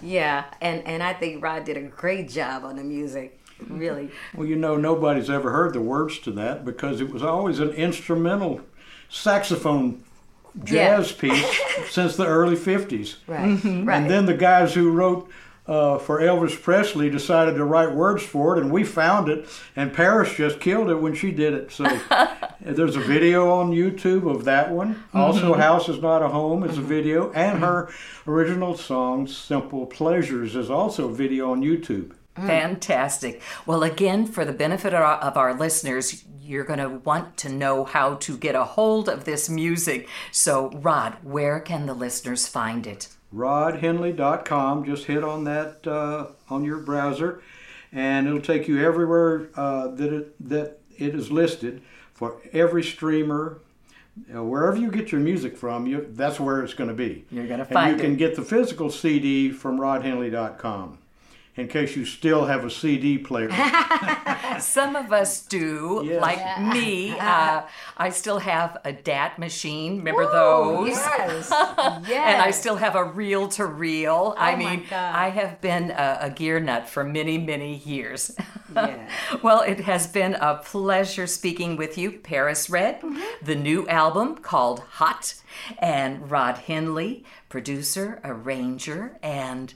yeah 0.00 0.44
and 0.60 0.86
and 0.86 1.02
i 1.02 1.12
think 1.12 1.42
rod 1.42 1.64
did 1.64 1.76
a 1.76 1.82
great 1.82 2.28
job 2.28 2.62
on 2.64 2.76
the 2.76 2.84
music 2.84 3.40
really 3.68 4.10
Well, 4.34 4.46
you 4.46 4.54
know, 4.54 4.76
nobody's 4.76 5.30
ever 5.30 5.50
heard 5.50 5.72
the 5.72 5.80
words 5.80 6.18
to 6.20 6.30
that 6.32 6.64
because 6.64 7.00
it 7.00 7.10
was 7.10 7.22
always 7.22 7.58
an 7.58 7.70
instrumental 7.70 8.60
saxophone 9.08 10.02
jazz 10.62 11.10
piece 11.10 11.46
since 11.90 12.16
the 12.16 12.26
early 12.26 12.56
50s. 12.56 13.16
right 13.26 13.58
right 13.86 14.02
And 14.02 14.10
then 14.10 14.26
the 14.26 14.34
guys 14.36 14.74
who 14.74 14.90
wrote 14.92 15.28
uh, 15.66 15.98
for 15.98 16.20
Elvis 16.20 16.60
Presley 16.60 17.08
decided 17.08 17.54
to 17.54 17.64
write 17.64 17.94
words 17.94 18.22
for 18.22 18.56
it, 18.56 18.62
and 18.62 18.72
we 18.72 18.82
found 18.82 19.28
it, 19.28 19.46
and 19.76 19.92
Paris 19.92 20.34
just 20.34 20.60
killed 20.60 20.90
it 20.90 20.96
when 20.96 21.14
she 21.14 21.30
did 21.30 21.54
it. 21.54 21.70
So 21.70 21.84
uh, 22.10 22.36
there's 22.60 22.96
a 22.96 23.00
video 23.00 23.50
on 23.50 23.70
YouTube 23.70 24.28
of 24.28 24.44
that 24.44 24.70
one. 24.70 24.94
Mm-hmm. 24.94 25.18
Also, 25.18 25.54
House 25.54 25.88
is 25.88 26.00
Not 26.00 26.22
a 26.22 26.28
Home 26.28 26.64
is 26.64 26.78
a 26.78 26.82
video, 26.82 27.30
and 27.32 27.60
her 27.60 27.90
original 28.26 28.76
song, 28.76 29.26
Simple 29.26 29.86
Pleasures, 29.86 30.56
is 30.56 30.70
also 30.70 31.08
a 31.08 31.14
video 31.14 31.52
on 31.52 31.62
YouTube. 31.62 32.14
Mm. 32.36 32.46
Fantastic. 32.46 33.42
Well, 33.66 33.82
again, 33.82 34.26
for 34.26 34.44
the 34.44 34.52
benefit 34.52 34.94
of 34.94 35.00
our, 35.00 35.16
of 35.16 35.36
our 35.36 35.54
listeners, 35.54 36.24
you're 36.40 36.64
going 36.64 36.78
to 36.78 36.88
want 36.88 37.36
to 37.38 37.48
know 37.48 37.84
how 37.84 38.14
to 38.14 38.36
get 38.36 38.54
a 38.54 38.64
hold 38.64 39.08
of 39.08 39.24
this 39.24 39.48
music. 39.48 40.08
So, 40.32 40.70
Rod, 40.70 41.18
where 41.22 41.60
can 41.60 41.86
the 41.86 41.94
listeners 41.94 42.48
find 42.48 42.86
it? 42.86 43.08
rodhenley.com. 43.34 44.84
Just 44.84 45.04
hit 45.06 45.24
on 45.24 45.44
that 45.44 45.86
uh, 45.86 46.26
on 46.48 46.64
your 46.64 46.78
browser, 46.78 47.42
and 47.92 48.26
it'll 48.26 48.40
take 48.40 48.68
you 48.68 48.84
everywhere 48.84 49.48
uh, 49.56 49.88
that 49.88 50.12
it 50.12 50.48
that 50.48 50.78
it 50.96 51.14
is 51.14 51.30
listed 51.30 51.82
for 52.14 52.40
every 52.52 52.82
streamer. 52.82 53.58
Uh, 54.34 54.42
wherever 54.44 54.76
you 54.76 54.90
get 54.90 55.10
your 55.10 55.22
music 55.22 55.56
from, 55.56 55.86
you, 55.86 56.06
that's 56.10 56.38
where 56.38 56.62
it's 56.62 56.74
going 56.74 56.88
to 56.88 56.94
be. 56.94 57.24
You're 57.30 57.46
gonna 57.46 57.62
and 57.62 57.72
find 57.72 57.96
you 57.96 58.02
can 58.02 58.12
it. 58.12 58.18
get 58.18 58.36
the 58.36 58.42
physical 58.42 58.90
CD 58.90 59.50
from 59.50 59.78
rodhenley.com. 59.78 60.98
In 61.54 61.68
case 61.68 61.96
you 61.96 62.06
still 62.06 62.46
have 62.46 62.64
a 62.64 62.70
CD 62.70 63.18
player. 63.18 63.50
Some 64.58 64.96
of 64.96 65.12
us 65.12 65.42
do, 65.44 66.02
Yes. 66.04 66.20
like 66.22 66.74
me. 66.74 67.14
Uh, 67.22 67.62
I 67.96 68.08
still 68.10 68.38
have 68.38 68.78
a 68.84 68.92
DAT 68.92 69.38
machine. 69.38 69.98
Remember 69.98 70.24
those? 70.30 70.88
yes 70.88 71.48
yes 71.50 71.50
And 72.10 72.40
I 72.42 72.50
still 72.52 72.76
have 72.76 72.94
a 72.96 73.04
reel 73.04 73.48
to 73.48 73.66
reel. 73.66 74.34
I 74.38 74.54
Oh 74.54 74.56
mean, 74.56 74.84
I 74.90 75.28
have 75.28 75.60
been 75.60 75.90
a, 75.90 76.18
a 76.22 76.30
gear 76.30 76.58
nut 76.58 76.88
for 76.88 77.04
many, 77.04 77.36
many 77.38 77.76
years. 77.76 78.34
Yeah. 78.74 79.08
well, 79.42 79.60
it 79.60 79.80
has 79.80 80.06
been 80.06 80.34
a 80.34 80.54
pleasure 80.56 81.26
speaking 81.26 81.76
with 81.76 81.98
you, 81.98 82.12
Paris 82.12 82.70
Red, 82.70 83.00
Mm-hmm. 83.02 83.44
the 83.44 83.54
new 83.56 83.86
album 83.88 84.36
called 84.36 84.80
Hot, 85.00 85.34
and 85.78 86.30
Rod 86.30 86.56
Henley, 86.58 87.24
producer, 87.50 88.20
arranger, 88.24 89.18
and 89.22 89.74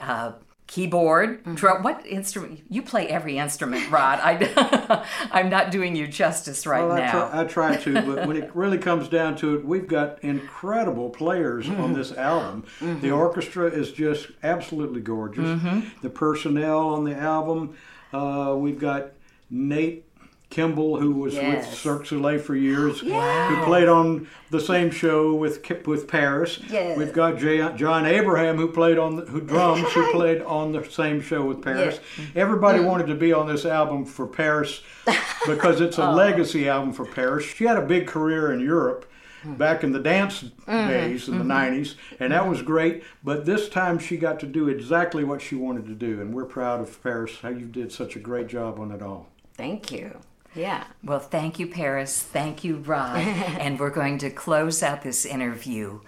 uh, 0.00 0.32
keyboard. 0.70 1.40
Mm-hmm. 1.40 1.54
drum. 1.56 1.82
What 1.82 2.06
instrument? 2.06 2.60
You 2.70 2.82
play 2.82 3.08
every 3.08 3.38
instrument, 3.38 3.90
Rod. 3.90 4.20
I, 4.22 5.04
I'm 5.32 5.50
not 5.50 5.72
doing 5.72 5.96
you 5.96 6.06
justice 6.06 6.64
right 6.64 6.80
Well, 6.82 6.92
I 6.92 7.00
now. 7.00 7.10
try, 7.28 7.40
I 7.40 7.44
try 7.44 7.76
to, 7.76 7.92
but 8.02 8.28
when 8.28 8.36
it 8.36 8.54
really 8.54 8.78
comes 8.78 9.08
down 9.08 9.34
to 9.38 9.56
it, 9.56 9.64
we've 9.64 9.88
got 9.88 10.22
incredible 10.22 11.10
players 11.10 11.68
on 11.68 11.92
this 11.92 12.12
album. 12.12 12.64
The 12.80 13.10
orchestra 13.10 13.66
is 13.66 13.90
just 13.90 14.28
absolutely 14.44 15.00
gorgeous. 15.00 15.60
The 16.02 16.10
personnel 16.10 16.90
on 16.90 17.02
the 17.04 17.16
album, 17.16 17.76
uh, 18.12 18.54
we've 18.56 18.78
got 18.78 19.08
Nate 19.50 20.04
Kimball, 20.50 20.98
who 20.98 21.12
was 21.12 21.36
with 21.36 21.64
Cirque 21.64 22.02
du 22.02 22.08
Soleil 22.08 22.40
for 22.40 22.56
years, 22.56 23.00
who 23.00 23.64
played 23.64 23.88
on 23.88 24.28
the 24.50 24.60
same 24.60 24.90
show 24.90 25.32
with 25.32 25.62
Kip- 25.62 25.86
with 25.86 26.08
Paris. 26.08 26.58
Yes. 26.68 26.98
We've 26.98 27.12
got 27.12 27.38
Jay, 27.38 27.58
John 27.76 28.04
Abraham, 28.04 28.56
who 28.56 28.66
played 28.68 28.98
on 28.98 29.16
the, 29.16 29.22
who 29.22 29.40
drums, 29.52 29.90
who 29.92 30.10
played 30.10 30.42
on 30.42 30.72
the 30.72 30.84
same 30.90 31.20
show 31.20 31.44
with 31.44 31.62
Paris. 31.62 32.00
Everybody 32.34 32.80
mm-hmm. 32.80 32.88
wanted 32.88 33.06
to 33.06 33.14
be 33.14 33.32
on 33.32 33.46
this 33.46 33.64
album 33.64 34.04
for 34.04 34.26
Paris 34.26 34.82
because 35.46 35.80
it's 35.80 35.98
a 35.98 36.08
oh. 36.08 36.14
legacy 36.14 36.68
album 36.68 36.92
for 36.92 37.06
Paris. 37.06 37.44
She 37.44 37.64
had 37.64 37.76
a 37.76 37.86
big 37.86 38.08
career 38.08 38.52
in 38.52 38.58
Europe 38.58 39.08
mm-hmm. 39.42 39.54
back 39.54 39.84
in 39.84 39.92
the 39.92 40.00
dance 40.00 40.42
mm-hmm. 40.42 40.88
days 40.88 41.28
in 41.28 41.38
the 41.38 41.44
90s, 41.44 41.94
and 42.18 42.32
that 42.32 42.48
was 42.48 42.60
great. 42.60 43.04
But 43.22 43.46
this 43.46 43.68
time 43.68 44.00
she 44.00 44.16
got 44.16 44.40
to 44.40 44.46
do 44.46 44.68
exactly 44.68 45.22
what 45.22 45.40
she 45.40 45.54
wanted 45.54 45.86
to 45.86 45.94
do, 45.94 46.20
and 46.20 46.34
we're 46.34 46.44
proud 46.44 46.80
of 46.80 47.00
Paris, 47.04 47.38
how 47.40 47.50
you 47.50 47.66
did 47.66 47.92
such 47.92 48.16
a 48.16 48.18
great 48.18 48.48
job 48.48 48.80
on 48.80 48.90
it 48.90 49.00
all. 49.00 49.28
thank 49.56 49.92
you 49.92 50.18
yeah 50.54 50.84
Well, 51.04 51.20
thank 51.20 51.58
you, 51.58 51.66
Paris. 51.66 52.20
Thank 52.22 52.64
you, 52.64 52.76
Rod. 52.76 53.18
and 53.60 53.78
we're 53.78 53.90
going 53.90 54.18
to 54.18 54.30
close 54.30 54.82
out 54.82 55.02
this 55.02 55.24
interview 55.24 56.00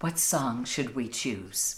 What 0.00 0.18
song 0.18 0.64
should 0.64 0.94
we 0.94 1.08
choose? 1.08 1.76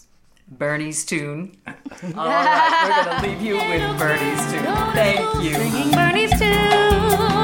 Bernie's 0.49 1.05
tune. 1.05 1.57
All 1.67 1.75
right, 2.13 2.85
we're 2.85 3.05
going 3.05 3.21
to 3.23 3.29
leave 3.29 3.43
you 3.43 3.57
with 3.57 3.99
Bernie's 3.99 4.53
tune. 4.53 4.65
Thank 4.93 5.45
you. 5.45 5.55
Singing 5.55 5.91
Bernie's 5.93 6.39
tune. 6.39 7.42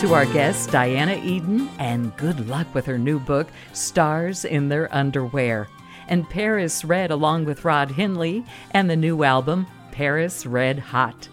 To 0.00 0.14
our 0.14 0.24
guests, 0.24 0.66
Diana 0.66 1.20
Eden, 1.22 1.68
and 1.78 2.16
good 2.16 2.48
luck 2.48 2.74
with 2.74 2.86
her 2.86 2.96
new 2.96 3.20
book, 3.20 3.48
Stars 3.74 4.46
in 4.46 4.70
Their 4.70 4.88
Underwear. 4.94 5.68
And 6.08 6.28
Paris 6.30 6.86
Red, 6.86 7.10
along 7.10 7.44
with 7.44 7.66
Rod 7.66 7.90
Henley, 7.90 8.42
and 8.70 8.88
the 8.88 8.96
new 8.96 9.24
album, 9.24 9.66
Paris 9.92 10.46
Red 10.46 10.78
Hot. 10.78 11.28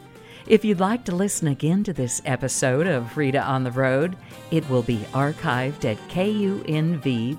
If 0.48 0.66
you'd 0.66 0.82
like 0.82 1.06
to 1.06 1.16
listen 1.16 1.48
again 1.48 1.86
to 1.86 1.94
this 1.94 2.22
episode 2.26 2.88
of 2.88 3.16
Rita 3.16 3.42
on 3.42 3.64
the 3.64 3.72
Road, 3.72 4.18
it 4.52 4.70
will 4.70 4.84
be 4.84 4.98
archived 5.14 5.86
at 5.86 5.98
kunv.org 6.10 7.38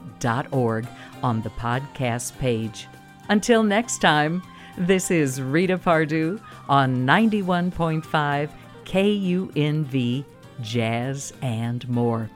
on 1.22 1.42
the 1.42 1.50
podcast 1.50 2.38
page. 2.38 2.88
Until 3.28 3.62
next 3.62 3.98
time, 3.98 4.42
this 4.78 5.10
is 5.10 5.42
Rita 5.42 5.76
Pardue 5.76 6.40
on 6.70 7.06
91.5 7.06 8.48
KUNV 8.86 10.24
Jazz 10.60 11.32
and 11.42 11.88
More. 11.88 12.30